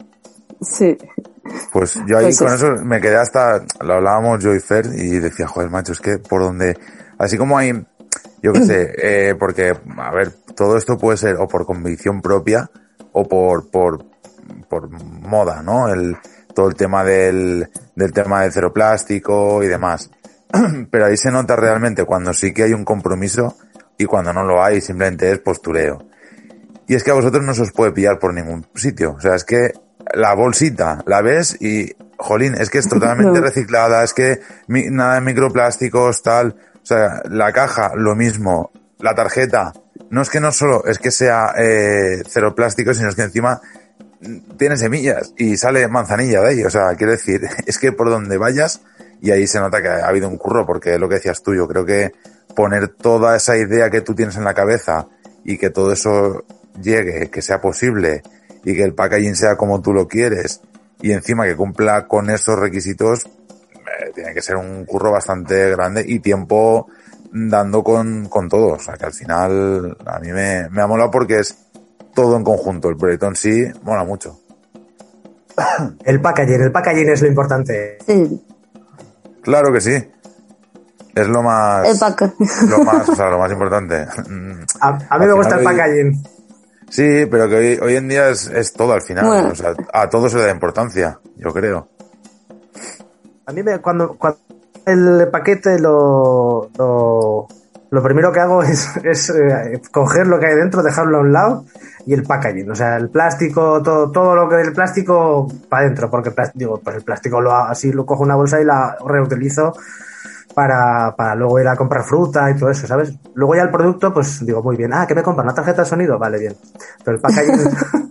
Sí. 0.60 0.96
Pues 1.72 1.94
yo 2.06 2.16
ahí 2.18 2.24
Pues 2.26 2.38
con 2.38 2.46
eso. 2.52 2.72
eso 2.74 2.84
me 2.84 3.00
quedé 3.00 3.16
hasta, 3.16 3.62
lo 3.80 3.94
hablábamos 3.94 4.42
yo 4.42 4.54
y 4.54 4.60
Fer 4.60 4.86
y 4.94 5.18
decía, 5.18 5.46
joder, 5.46 5.68
macho, 5.70 5.92
es 5.92 6.00
que 6.00 6.18
por 6.18 6.42
donde, 6.42 6.76
así 7.18 7.36
como 7.36 7.58
hay, 7.58 7.72
yo 8.42 8.52
qué 8.52 8.62
sé, 8.62 8.92
eh, 8.96 9.34
porque, 9.38 9.76
a 9.98 10.10
ver, 10.10 10.32
todo 10.56 10.76
esto 10.78 10.96
puede 10.96 11.18
ser 11.18 11.36
o 11.36 11.46
por 11.46 11.66
convicción 11.66 12.22
propia 12.22 12.70
o 13.12 13.24
por, 13.28 13.70
por, 13.70 14.04
por 14.68 14.88
moda, 14.90 15.62
¿no? 15.62 15.88
El, 15.88 16.16
todo 16.54 16.68
el 16.68 16.74
tema 16.74 17.04
del, 17.04 17.68
del 17.94 18.12
tema 18.12 18.42
del 18.42 18.52
cero 18.52 18.72
plástico 18.72 19.62
y 19.62 19.68
demás. 19.68 20.10
Pero 20.90 21.06
ahí 21.06 21.16
se 21.16 21.30
nota 21.30 21.56
realmente 21.56 22.04
cuando 22.04 22.32
sí 22.32 22.52
que 22.52 22.62
hay 22.64 22.72
un 22.72 22.84
compromiso 22.84 23.56
y 23.98 24.04
cuando 24.06 24.32
no 24.32 24.44
lo 24.44 24.62
hay, 24.62 24.80
simplemente 24.80 25.30
es 25.30 25.38
postureo. 25.40 26.06
Y 26.86 26.94
es 26.94 27.02
que 27.04 27.10
a 27.10 27.14
vosotros 27.14 27.44
no 27.44 27.54
se 27.54 27.62
os 27.62 27.72
puede 27.72 27.92
pillar 27.92 28.18
por 28.18 28.34
ningún 28.34 28.66
sitio. 28.74 29.12
O 29.16 29.20
sea, 29.20 29.34
es 29.34 29.44
que 29.44 29.72
la 30.14 30.34
bolsita 30.34 31.02
la 31.06 31.22
ves 31.22 31.56
y, 31.60 31.92
jolín, 32.18 32.54
es 32.54 32.70
que 32.70 32.78
es 32.78 32.88
totalmente 32.90 33.40
reciclada, 33.40 34.04
es 34.04 34.12
que 34.14 34.40
mi- 34.68 34.90
nada 34.90 35.14
de 35.14 35.20
microplásticos, 35.22 36.22
tal. 36.22 36.56
O 36.82 36.86
sea, 36.86 37.22
la 37.30 37.52
caja, 37.52 37.92
lo 37.94 38.14
mismo. 38.14 38.70
La 38.98 39.14
tarjeta, 39.14 39.72
no 40.10 40.22
es 40.22 40.30
que 40.30 40.40
no 40.40 40.52
solo 40.52 40.84
es 40.86 40.98
que 40.98 41.10
sea 41.10 41.54
eh, 41.56 42.22
cero 42.28 42.54
plástico, 42.54 42.94
sino 42.94 43.08
es 43.08 43.14
que 43.16 43.22
encima 43.22 43.60
tiene 44.56 44.76
semillas 44.76 45.32
y 45.36 45.56
sale 45.56 45.88
manzanilla 45.88 46.40
de 46.40 46.48
ahí. 46.48 46.64
O 46.64 46.70
sea, 46.70 46.94
quiero 46.96 47.12
decir, 47.12 47.42
es 47.66 47.78
que 47.78 47.92
por 47.92 48.10
donde 48.10 48.38
vayas, 48.38 48.80
y 49.20 49.30
ahí 49.30 49.46
se 49.46 49.60
nota 49.60 49.82
que 49.82 49.88
ha 49.88 50.06
habido 50.06 50.28
un 50.28 50.36
curro, 50.36 50.66
porque 50.66 50.98
lo 50.98 51.08
que 51.08 51.16
decías 51.16 51.42
tú, 51.42 51.54
yo 51.54 51.66
creo 51.66 51.84
que 51.84 52.12
poner 52.54 52.88
toda 52.88 53.36
esa 53.36 53.56
idea 53.56 53.90
que 53.90 54.00
tú 54.00 54.14
tienes 54.14 54.36
en 54.36 54.44
la 54.44 54.54
cabeza 54.54 55.08
y 55.44 55.58
que 55.58 55.70
todo 55.70 55.92
eso 55.92 56.44
llegue, 56.80 57.30
que 57.30 57.42
sea 57.42 57.60
posible 57.60 58.22
y 58.64 58.74
que 58.74 58.82
el 58.82 58.94
packaging 58.94 59.36
sea 59.36 59.56
como 59.56 59.80
tú 59.80 59.92
lo 59.92 60.08
quieres 60.08 60.60
y 61.00 61.12
encima 61.12 61.44
que 61.44 61.56
cumpla 61.56 62.06
con 62.06 62.30
esos 62.30 62.58
requisitos, 62.58 63.26
eh, 63.26 64.10
tiene 64.14 64.32
que 64.32 64.40
ser 64.40 64.56
un 64.56 64.84
curro 64.84 65.12
bastante 65.12 65.70
grande 65.70 66.04
y 66.06 66.20
tiempo 66.20 66.86
dando 67.30 67.82
con, 67.82 68.28
con 68.28 68.48
todo. 68.48 68.74
O 68.74 68.78
sea 68.78 68.94
que 68.94 69.06
al 69.06 69.12
final 69.12 69.96
a 70.06 70.18
mí 70.20 70.32
me, 70.32 70.68
me 70.70 70.82
ha 70.82 70.86
molado 70.86 71.10
porque 71.10 71.40
es 71.40 71.56
todo 72.14 72.36
en 72.36 72.44
conjunto. 72.44 72.88
El 72.88 72.96
proyecto 72.96 73.26
en 73.26 73.36
sí 73.36 73.64
mola 73.82 74.04
mucho. 74.04 74.38
El 76.04 76.20
packaging, 76.20 76.62
el 76.62 76.72
packaging 76.72 77.08
es 77.10 77.22
lo 77.22 77.28
importante. 77.28 77.98
Sí, 78.06 78.44
Claro 79.42 79.72
que 79.72 79.80
sí. 79.80 79.92
Es 81.14 81.28
lo 81.28 81.42
más, 81.42 81.86
el 81.88 81.98
pack. 81.98 82.34
lo 82.68 82.78
más, 82.82 83.08
o 83.08 83.14
sea, 83.14 83.28
lo 83.30 83.38
más 83.38 83.52
importante. 83.52 83.94
A, 84.80 84.88
a 84.88 84.92
mí 84.92 85.04
Al 85.10 85.20
me 85.28 85.32
gusta 85.34 85.54
el 85.54 85.58
hoy- 85.60 85.64
packaging. 85.64 86.22
Sí, 86.90 87.26
pero 87.30 87.48
que 87.48 87.54
hoy, 87.56 87.78
hoy 87.82 87.96
en 87.96 88.08
día 88.08 88.28
es, 88.30 88.46
es 88.48 88.72
todo 88.72 88.92
al 88.92 89.02
final. 89.02 89.26
Bueno. 89.26 89.48
O 89.50 89.54
sea, 89.54 89.74
a 89.92 90.08
todo 90.08 90.28
se 90.28 90.36
le 90.36 90.44
da 90.44 90.50
importancia, 90.50 91.18
yo 91.36 91.52
creo. 91.52 91.88
A 93.46 93.52
mí 93.52 93.62
me, 93.62 93.78
cuando, 93.80 94.16
cuando 94.16 94.38
el 94.86 95.28
paquete 95.28 95.78
lo, 95.78 96.70
lo, 96.78 97.48
lo 97.94 98.02
primero 98.02 98.32
que 98.32 98.40
hago 98.40 98.62
es, 98.62 98.90
es 99.04 99.30
eh, 99.30 99.80
coger 99.90 100.26
lo 100.26 100.38
que 100.38 100.46
hay 100.46 100.56
dentro, 100.56 100.82
dejarlo 100.82 101.18
a 101.18 101.20
un 101.20 101.32
lado 101.32 101.64
y 102.06 102.12
el 102.12 102.24
packaging. 102.24 102.70
O 102.70 102.74
sea, 102.74 102.96
el 102.96 103.08
plástico, 103.08 103.80
todo, 103.82 104.10
todo 104.10 104.34
lo 104.34 104.48
que 104.48 104.56
del 104.56 104.72
plástico 104.72 105.46
para 105.68 105.84
adentro, 105.84 106.10
porque 106.10 106.32
digo, 106.54 106.80
pues 106.82 106.96
el 106.96 107.02
plástico 107.02 107.40
lo 107.40 107.54
así 107.54 107.92
lo 107.92 108.04
cojo 108.04 108.24
una 108.24 108.34
bolsa 108.34 108.60
y 108.60 108.64
la 108.64 108.96
reutilizo 109.06 109.72
para, 110.54 111.14
para 111.16 111.34
luego 111.34 111.60
ir 111.60 111.68
a 111.68 111.76
comprar 111.76 112.04
fruta 112.04 112.50
y 112.50 112.56
todo 112.56 112.70
eso, 112.70 112.86
¿sabes? 112.86 113.12
Luego 113.34 113.54
ya 113.54 113.62
el 113.62 113.70
producto, 113.70 114.12
pues 114.12 114.44
digo, 114.44 114.62
muy 114.62 114.76
bien, 114.76 114.92
ah, 114.92 115.06
¿qué 115.06 115.14
me 115.14 115.22
compra? 115.22 115.44
¿Una 115.44 115.54
tarjeta 115.54 115.82
de 115.82 115.88
sonido? 115.88 116.18
Vale, 116.18 116.38
bien. 116.38 116.54
Pero 117.04 117.16
el 117.16 117.22
packaging... 117.22 117.70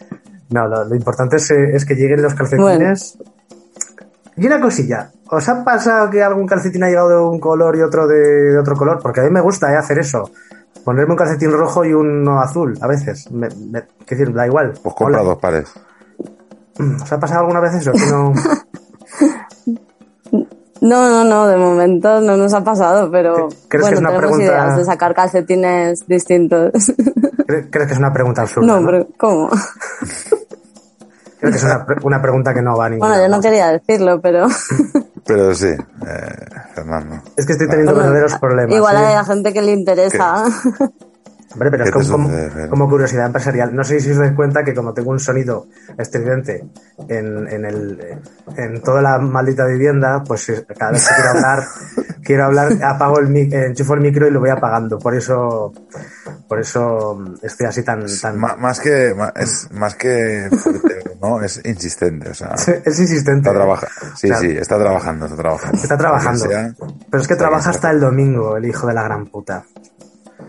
no, 0.50 0.66
lo, 0.66 0.84
lo 0.84 0.94
importante 0.94 1.36
es, 1.36 1.50
eh, 1.50 1.70
es 1.74 1.84
que 1.84 1.94
lleguen 1.94 2.22
los 2.22 2.34
calcetines. 2.34 3.18
Y 4.36 4.46
una 4.46 4.60
cosilla, 4.60 5.10
¿os 5.30 5.48
ha 5.48 5.62
pasado 5.64 6.08
que 6.10 6.22
algún 6.22 6.46
calcetín 6.46 6.82
ha 6.84 6.88
llegado 6.88 7.08
de 7.10 7.16
un 7.18 7.38
color 7.40 7.76
y 7.76 7.82
otro 7.82 8.06
de, 8.06 8.16
de 8.52 8.58
otro 8.58 8.74
color? 8.76 8.98
Porque 9.02 9.20
a 9.20 9.24
mí 9.24 9.30
me 9.30 9.40
gusta 9.40 9.72
eh, 9.72 9.76
hacer 9.76 9.98
eso. 9.98 10.30
Ponerme 10.84 11.12
un 11.12 11.18
calcetín 11.18 11.52
rojo 11.52 11.84
y 11.84 11.92
uno 11.92 12.40
azul, 12.40 12.78
a 12.80 12.86
veces. 12.86 13.30
Me, 13.30 13.48
me- 13.70 13.82
qué 14.06 14.14
decir, 14.16 14.32
da 14.34 14.46
igual. 14.46 14.72
Pues 14.82 14.94
compra 14.94 15.20
Hola. 15.20 15.30
dos 15.30 15.38
pares. 15.38 15.72
¿Os 17.02 17.12
ha 17.12 17.20
pasado 17.20 17.40
alguna 17.40 17.60
vez 17.60 17.74
eso? 17.74 17.92
Que 17.92 18.06
no- 18.06 18.32
No, 20.82 21.10
no, 21.10 21.24
no, 21.24 21.46
de 21.46 21.58
momento 21.58 22.22
no 22.22 22.38
nos 22.38 22.54
ha 22.54 22.64
pasado, 22.64 23.10
pero 23.10 23.48
¿Crees 23.68 23.68
que 23.68 23.78
bueno, 23.80 23.94
es 23.96 24.00
una 24.00 24.08
tenemos 24.08 24.20
pregunta- 24.38 24.44
ideas 24.46 24.76
de 24.78 24.84
sacar 24.86 25.14
calcetines 25.14 26.06
distintos. 26.06 26.72
¿Cre- 26.72 27.68
¿Crees 27.70 27.86
que 27.88 27.92
es 27.92 27.98
una 27.98 28.10
pregunta 28.14 28.40
absurda? 28.42 28.66
no, 28.66 28.80
no? 28.80 28.86
pero 28.86 29.06
¿cómo? 29.18 29.50
Creo 31.40 31.52
que 31.52 31.58
es 31.58 31.64
una, 31.64 31.86
una 32.02 32.20
pregunta 32.22 32.52
que 32.54 32.62
no 32.62 32.76
va 32.76 32.86
a 32.86 32.88
ninguna. 32.90 33.08
Bueno, 33.08 33.22
yo 33.24 33.28
no 33.36 33.40
quería 33.42 33.72
decirlo, 33.72 34.20
pero 34.20 34.46
Pero 35.26 35.54
sí, 35.54 35.68
eh, 35.68 35.76
Fernando. 36.74 37.22
Es 37.36 37.46
que 37.46 37.52
estoy 37.52 37.68
teniendo 37.68 37.92
Bueno, 37.92 38.10
verdaderos 38.10 38.38
problemas. 38.38 38.74
igual 38.76 38.96
¿eh? 38.96 39.06
hay 39.06 39.14
a 39.14 39.24
gente 39.24 39.52
que 39.52 39.62
le 39.62 39.72
interesa. 39.72 40.44
Hombre, 41.52 41.70
pero 41.70 41.84
es 41.84 41.90
¿Qué 41.90 41.98
te 41.98 42.68
como, 42.68 42.88
curiosidad 42.88 43.26
empresarial. 43.26 43.74
No 43.74 43.82
sé 43.82 43.98
si 43.98 44.12
os 44.12 44.18
dais 44.18 44.32
cuenta 44.34 44.62
que 44.62 44.72
como 44.72 44.94
tengo 44.94 45.10
un 45.10 45.18
sonido 45.18 45.66
estridente 45.98 46.64
en, 47.08 47.48
en, 47.48 47.64
el, 47.64 48.20
en 48.56 48.80
toda 48.82 49.02
la 49.02 49.18
maldita 49.18 49.66
vivienda, 49.66 50.22
pues 50.22 50.64
cada 50.78 50.92
vez 50.92 51.08
que 51.08 51.14
quiero 51.14 51.30
hablar, 51.30 51.64
quiero 52.22 52.44
hablar, 52.44 52.84
apago 52.84 53.18
el 53.18 53.28
mic, 53.28 53.52
enchufo 53.52 53.94
el 53.94 54.00
micro 54.00 54.28
y 54.28 54.30
lo 54.30 54.38
voy 54.38 54.50
apagando. 54.50 54.96
Por 55.00 55.16
eso, 55.16 55.72
por 56.46 56.60
eso 56.60 57.18
estoy 57.42 57.66
así 57.66 57.82
tan, 57.82 58.04
tan 58.20 58.38
más 58.38 58.78
que, 58.78 59.12
es 59.34 59.68
más 59.72 59.96
que 59.96 60.48
fuerte, 60.56 61.02
¿no? 61.20 61.42
Es 61.42 61.60
insistente, 61.64 62.30
o 62.30 62.34
sea, 62.34 62.54
es 62.84 63.00
insistente. 63.00 63.48
está 63.48 63.52
trabajando. 63.52 64.16
Sí, 64.16 64.28
sí, 64.38 64.56
está 64.56 64.78
trabajando, 64.78 65.24
está 65.26 65.36
trabajando. 65.36 65.78
Está 65.82 65.96
trabajando. 65.96 66.48
Sea, 66.48 66.74
Pero 67.10 67.20
es 67.20 67.26
que 67.26 67.34
trabaja 67.34 67.70
hasta 67.70 67.90
el 67.90 67.98
domingo, 67.98 68.56
el 68.56 68.66
hijo 68.66 68.86
de 68.86 68.94
la 68.94 69.02
gran 69.02 69.26
puta. 69.26 69.64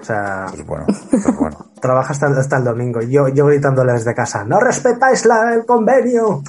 O 0.01 0.03
sea, 0.03 0.45
Pues 0.49 0.65
bueno, 0.65 0.85
pues 1.09 1.37
bueno. 1.37 1.65
trabaja 1.81 2.13
hasta, 2.13 2.27
hasta 2.27 2.57
el 2.57 2.63
domingo. 2.63 3.01
Yo, 3.01 3.27
yo 3.27 3.45
gritándole 3.45 3.93
desde 3.93 4.13
casa, 4.13 4.43
no 4.43 4.59
respetáis 4.59 5.25
la, 5.25 5.53
el 5.53 5.65
convenio. 5.65 6.41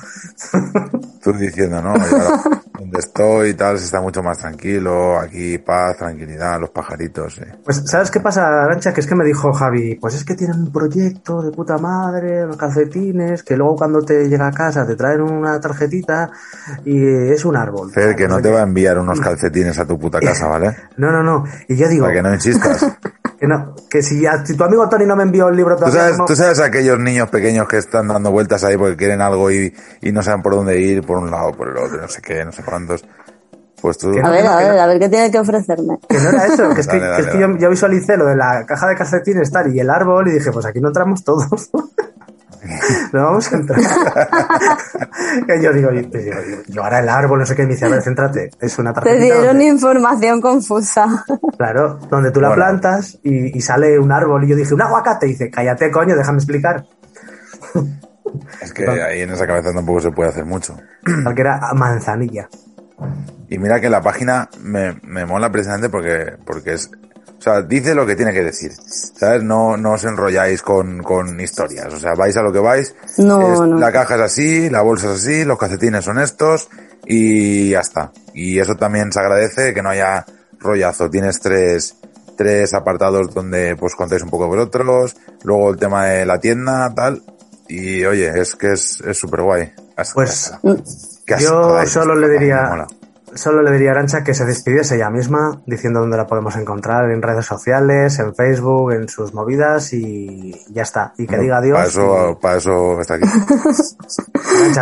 Tú 1.23 1.33
diciendo, 1.33 1.81
¿no? 1.81 1.93
Donde 1.93 2.99
estoy 2.99 3.51
y 3.51 3.55
tal, 3.55 3.79
se 3.79 3.85
está 3.85 4.01
mucho 4.01 4.25
más 4.25 4.38
tranquilo, 4.38 5.19
aquí 5.21 5.57
paz, 5.59 5.97
tranquilidad, 5.97 6.61
los 6.61 6.71
pajaritos. 6.71 7.41
Pues, 7.65 7.83
¿sabes 7.87 8.11
qué 8.11 8.19
pasa, 8.19 8.65
Arancha? 8.65 8.93
Que 8.93 9.01
es 9.01 9.07
que 9.07 9.15
me 9.15 9.25
dijo 9.25 9.53
Javi, 9.53 9.95
pues 10.01 10.17
es 10.17 10.25
que 10.25 10.35
tienen 10.35 10.59
un 10.59 10.73
proyecto 10.73 11.41
de 11.41 11.53
puta 11.53 11.79
madre, 11.79 12.45
los 12.45 12.57
calcetines, 12.57 13.45
que 13.45 13.57
luego 13.57 13.77
cuando 13.77 14.03
te 14.03 14.29
llega 14.29 14.49
a 14.49 14.51
casa 14.51 14.85
te 14.85 14.97
traen 14.97 15.21
una 15.21 15.61
tarjetita 15.61 16.31
y 16.85 17.31
es 17.33 17.45
un 17.45 17.57
árbol. 17.57 17.93
Fer, 17.93 18.17
que 18.17 18.27
no 18.27 18.43
te 18.43 18.51
va 18.51 18.59
a 18.59 18.65
enviar 18.65 18.99
unos 18.99 19.21
calcetines 19.21 19.79
a 19.79 19.87
tu 19.87 19.97
puta 19.97 20.19
casa, 20.19 20.49
¿vale? 20.49 20.77
No, 20.97 21.12
no, 21.12 21.23
no. 21.23 21.45
Y 21.69 21.77
yo 21.77 21.88
digo, 21.88 22.07
Para 22.07 22.17
que 22.17 22.23
no 22.23 22.35
insistas. 22.35 22.85
Que 23.43 23.49
no, 23.49 23.75
que 23.91 24.03
si, 24.05 24.25
a- 24.25 24.47
si 24.47 24.55
tu 24.57 24.63
amigo 24.63 24.89
Tony 24.89 25.05
no 25.05 25.17
me 25.17 25.25
envió 25.25 25.49
el 25.49 25.57
libro 25.57 25.75
¿Tú 25.75 25.81
todavía, 25.81 26.01
sabes, 26.03 26.17
¿cómo- 26.17 26.27
tú 26.29 26.37
sabes 26.37 26.61
aquellos 26.61 26.97
niños 27.01 27.29
pequeños 27.29 27.67
que 27.67 27.79
están 27.79 28.07
dando 28.07 28.31
vueltas 28.31 28.63
ahí 28.63 28.77
porque 28.77 28.97
quieren 28.97 29.21
algo 29.21 29.51
y, 29.51 29.75
y 30.01 30.13
no 30.13 30.23
saben 30.23 30.43
por 30.43 30.55
dónde 30.55 30.81
ir, 30.81 31.05
por 31.05 31.19
un 31.19 31.29
lado, 31.29 31.51
por 31.51 31.69
el 31.69 31.77
otro, 31.77 32.01
no 32.01 32.07
sé 32.07 32.23
qué, 32.23 32.45
no 32.45 32.53
sé 32.53 32.63
cuántos. 32.63 33.05
Pues 33.81 33.99
tú, 33.99 34.11
A 34.11 34.23
no, 34.23 34.31
ver, 34.31 34.45
no, 34.45 34.53
a 34.53 34.57
ver, 34.59 34.75
no. 34.77 34.81
a 34.81 34.87
ver 34.87 35.01
qué 35.01 35.09
tiene 35.09 35.29
que 35.33 35.41
ofrecerme. 35.41 35.99
Que 36.09 36.19
no 36.21 36.29
era 36.29 36.47
eso, 36.47 36.73
que 36.73 36.83
es 36.83 36.87
que, 36.87 36.99
Dale, 37.01 37.17
que 37.17 37.21
es 37.23 37.27
dale, 37.27 37.33
que 37.33 37.41
yo, 37.41 37.49
dale. 37.49 37.61
yo 37.61 37.71
visualicé 37.71 38.17
lo 38.17 38.27
de 38.27 38.37
la 38.37 38.65
caja 38.65 38.87
de 38.87 38.95
calcetines 38.95 39.51
tal 39.51 39.75
y 39.75 39.81
el 39.81 39.91
árbol 39.91 40.29
y 40.29 40.35
dije, 40.35 40.53
pues 40.53 40.65
aquí 40.65 40.81
no 40.81 40.87
entramos 40.91 41.25
todos. 41.25 41.69
no 43.12 43.22
vamos 43.25 43.53
a 43.53 43.57
entrar. 43.57 43.81
que 45.46 45.62
yo 45.62 45.72
digo, 45.72 45.90
yo, 45.92 46.01
yo- 46.03 46.62
yo 46.68 46.83
ahora 46.85 47.01
el 47.01 47.09
árbol, 47.09 47.40
no 47.40 47.46
sé 47.46 47.55
qué, 47.55 47.62
me 47.64 47.70
dice, 47.72 47.87
a 47.87 47.88
ver, 47.88 48.03
céntrate, 48.03 48.51
es 48.61 48.79
una 48.79 48.92
Te 48.92 49.01
tarjetita. 49.01 49.25
dieron 49.25 49.46
donde- 49.46 49.64
información 49.66 50.40
confusa. 50.40 51.25
Claro, 51.57 51.98
donde 52.11 52.31
tú 52.31 52.40
la 52.40 52.48
Bueno. 52.48 52.64
plantas 52.64 53.18
y, 53.22 53.57
y 53.57 53.61
sale 53.61 53.98
un 53.98 54.11
árbol 54.12 54.44
y 54.44 54.48
yo 54.48 54.57
dije, 54.57 54.75
un 54.75 54.83
aguacate, 54.83 55.27
y 55.27 55.31
dice, 55.31 55.51
cállate 55.51 55.90
coño, 55.90 56.16
déjame 56.16 56.38
explicar. 56.38 56.85
es 58.61 58.72
que 58.72 58.88
ahí 58.88 59.20
en 59.22 59.31
esa 59.31 59.46
cabeza 59.46 59.72
tampoco 59.72 60.01
se 60.01 60.11
puede 60.11 60.31
hacer 60.31 60.44
mucho. 60.44 60.77
Porque 61.25 61.40
era 61.42 61.61
manzanilla. 61.75 62.48
Y 63.48 63.59
mira 63.59 63.81
que 63.81 63.90
la 63.90 64.01
página 64.01 64.48
me, 64.62 64.98
me 65.03 65.27
mola 65.27 65.51
precisamente 65.53 65.88
porque, 65.88 66.37
porque 66.46 66.75
es, 66.75 66.90
o 67.43 67.45
sea, 67.45 67.61
dice 67.61 67.93
lo 67.93 68.07
que 68.07 68.15
tiene 68.15 68.33
que 68.33 68.45
decir, 68.45 68.71
¿sabes? 69.17 69.43
No, 69.43 69.77
no 69.77 69.95
os 69.95 70.05
enrolláis 70.05 70.63
con, 70.63 71.03
con 71.03 71.41
historias, 71.41 71.93
o 71.93 71.99
sea, 71.99 72.15
vais 72.15 72.37
a 72.37 72.43
lo 72.43 72.53
que 72.53 72.61
vais, 72.61 72.95
No, 73.19 73.53
es- 73.53 73.59
no. 73.61 73.79
la 73.81 73.91
caja 73.91 74.15
es 74.15 74.21
así, 74.21 74.71
la 74.71 74.83
bolsa 74.83 75.09
es 75.13 75.19
así, 75.23 75.45
los 75.45 75.59
calcetines 75.59 76.05
son 76.05 76.21
estos 76.21 76.69
y 77.05 77.71
ya 77.71 77.81
está. 77.81 78.13
Y 78.33 78.61
eso 78.61 78.77
también 78.77 79.11
se 79.13 79.19
agradece 79.19 79.75
que 79.75 79.83
no 79.83 79.89
haya 79.89 80.25
rollazo, 80.61 81.11
tienes 81.11 81.41
tres, 81.41 81.97
tres 82.37 82.75
apartados 82.75 83.35
donde 83.35 83.75
pues 83.75 83.97
contáis 83.97 84.23
un 84.23 84.31
poco 84.31 84.47
vosotros, 84.47 85.17
luego 85.43 85.71
el 85.71 85.77
tema 85.79 86.07
de 86.07 86.25
la 86.25 86.39
tienda, 86.39 86.95
tal, 86.95 87.25
y 87.67 88.05
oye, 88.05 88.41
es 88.41 88.55
que 88.55 88.73
es 88.75 89.03
súper 89.15 89.43
guay. 89.43 89.73
Pues, 90.15 90.53
Yo 91.41 91.85
solo 91.87 92.15
le 92.15 92.29
diría. 92.29 92.87
Solo 93.35 93.62
le 93.62 93.71
diría 93.73 93.90
a 93.90 93.92
Arancha 93.92 94.23
que 94.25 94.35
se 94.35 94.45
despidiese 94.45 94.97
ella 94.97 95.11
misma 95.11 95.62
diciendo 95.66 96.01
dónde 96.01 96.16
la 96.16 96.27
podemos 96.27 96.57
encontrar 96.57 97.11
en 97.11 97.23
redes 97.23 97.47
sociales, 97.47 98.18
en 98.18 98.35
Facebook, 98.35 98.92
en 98.92 99.09
sus 99.09 99.33
movidas 99.35 99.92
y 99.92 100.55
ya 100.71 100.83
está. 100.83 101.12
Y 101.18 101.27
que 101.27 101.38
diga 101.38 101.59
adiós. 101.59 101.77
Para 101.77 101.88
eso, 101.88 102.38
para 102.40 102.57
eso 102.59 103.01
está 103.01 103.14
aquí. 103.14 103.29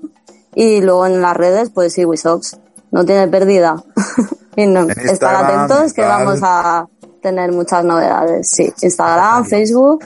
y 0.56 0.82
luego 0.82 1.06
en 1.08 1.22
las 1.22 1.36
redes, 1.36 1.70
pues 1.70 1.98
iwisox. 1.98 2.58
No 2.91 3.06
tiene 3.06 3.28
pérdida. 3.28 3.82
y 4.56 4.65
no, 4.67 4.88
estar 4.89 5.36
atentos 5.45 5.93
que 5.93 6.02
tal. 6.02 6.26
vamos 6.26 6.39
a 6.43 6.88
tener 7.21 7.52
muchas 7.52 7.84
novedades. 7.84 8.50
Sí, 8.50 8.71
Instagram, 8.82 9.45
Facebook 9.45 10.06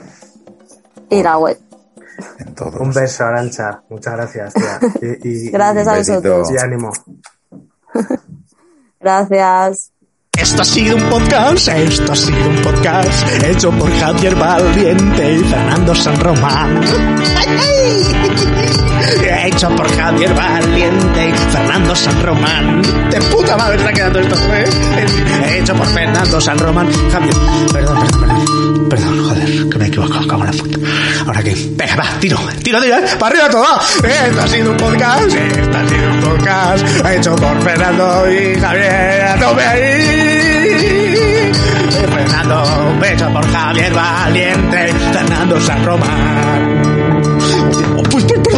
y 1.10 1.22
la 1.24 1.38
web. 1.38 1.58
En 2.40 2.54
todos. 2.56 2.76
Un 2.80 2.92
beso, 2.92 3.24
Arancha. 3.26 3.82
Muchas 3.90 4.14
gracias, 4.14 4.54
tía. 4.54 4.80
Y, 5.24 5.28
y- 5.48 5.50
Gracias 5.52 5.88
a 5.88 5.98
vosotros. 5.98 6.52
y 6.52 6.58
ánimo. 6.58 6.92
Gracias. 9.00 9.92
Esto 10.38 10.62
ha 10.62 10.66
sido 10.66 10.96
un 10.96 11.10
podcast, 11.10 11.68
esto 11.68 12.14
ha 12.14 12.16
sido 12.16 12.50
un 12.50 12.62
podcast 12.64 13.28
hecho 13.44 13.70
por 13.72 13.92
Javier 13.92 14.34
Valiente 14.36 15.34
y 15.34 15.40
Fernando 15.44 15.94
San 15.94 16.20
Román. 16.20 16.82
Hecho 19.44 19.76
por 19.76 19.90
Javier 19.96 20.34
Valiente 20.36 21.30
y 21.30 21.34
Fernando 21.52 21.96
San 21.96 22.22
Román. 22.22 22.82
De 23.10 23.20
puta 23.22 23.58
madre 23.58 23.78
está 23.78 23.92
quedando 23.92 24.20
esto, 24.20 24.36
¿eh? 24.54 25.58
Hecho 25.58 25.74
por 25.74 25.88
Fernando 25.88 26.40
San 26.40 26.60
Román. 26.60 26.88
Javier, 27.12 27.34
perdón, 27.74 28.00
perdón, 28.00 28.20
perdón. 28.20 28.62
la 30.46 30.52
puta. 30.52 30.78
¿Ahora 31.26 31.44
qué? 31.44 31.56
Venga, 31.72 31.96
va, 31.96 32.06
tiro, 32.20 32.38
tiro, 32.64 32.80
tiro, 32.82 32.98
¿eh? 32.98 33.04
para 33.20 33.34
arriba 33.34 33.50
todo. 33.50 33.82
Esto 34.04 34.42
ha 34.42 34.48
sido 34.48 34.72
un 34.72 34.78
podcast, 34.78 35.34
esto 35.34 35.78
ha 35.78 35.90
sido 35.90 36.12
un 36.12 36.20
podcast 36.22 37.06
hecho 37.08 37.36
por 37.36 37.62
Fernando 37.64 38.32
y 38.32 38.60
Javier. 38.60 39.22
¡A 39.28 39.40
tope 39.40 39.66
ahí! 39.66 41.52
Fernando, 41.90 43.06
hecho 43.06 43.34
por 43.34 43.52
Javier 43.52 43.94
Valiente, 43.94 44.94
Fernando 45.12 45.60
San 45.60 45.84
Román 45.84 46.71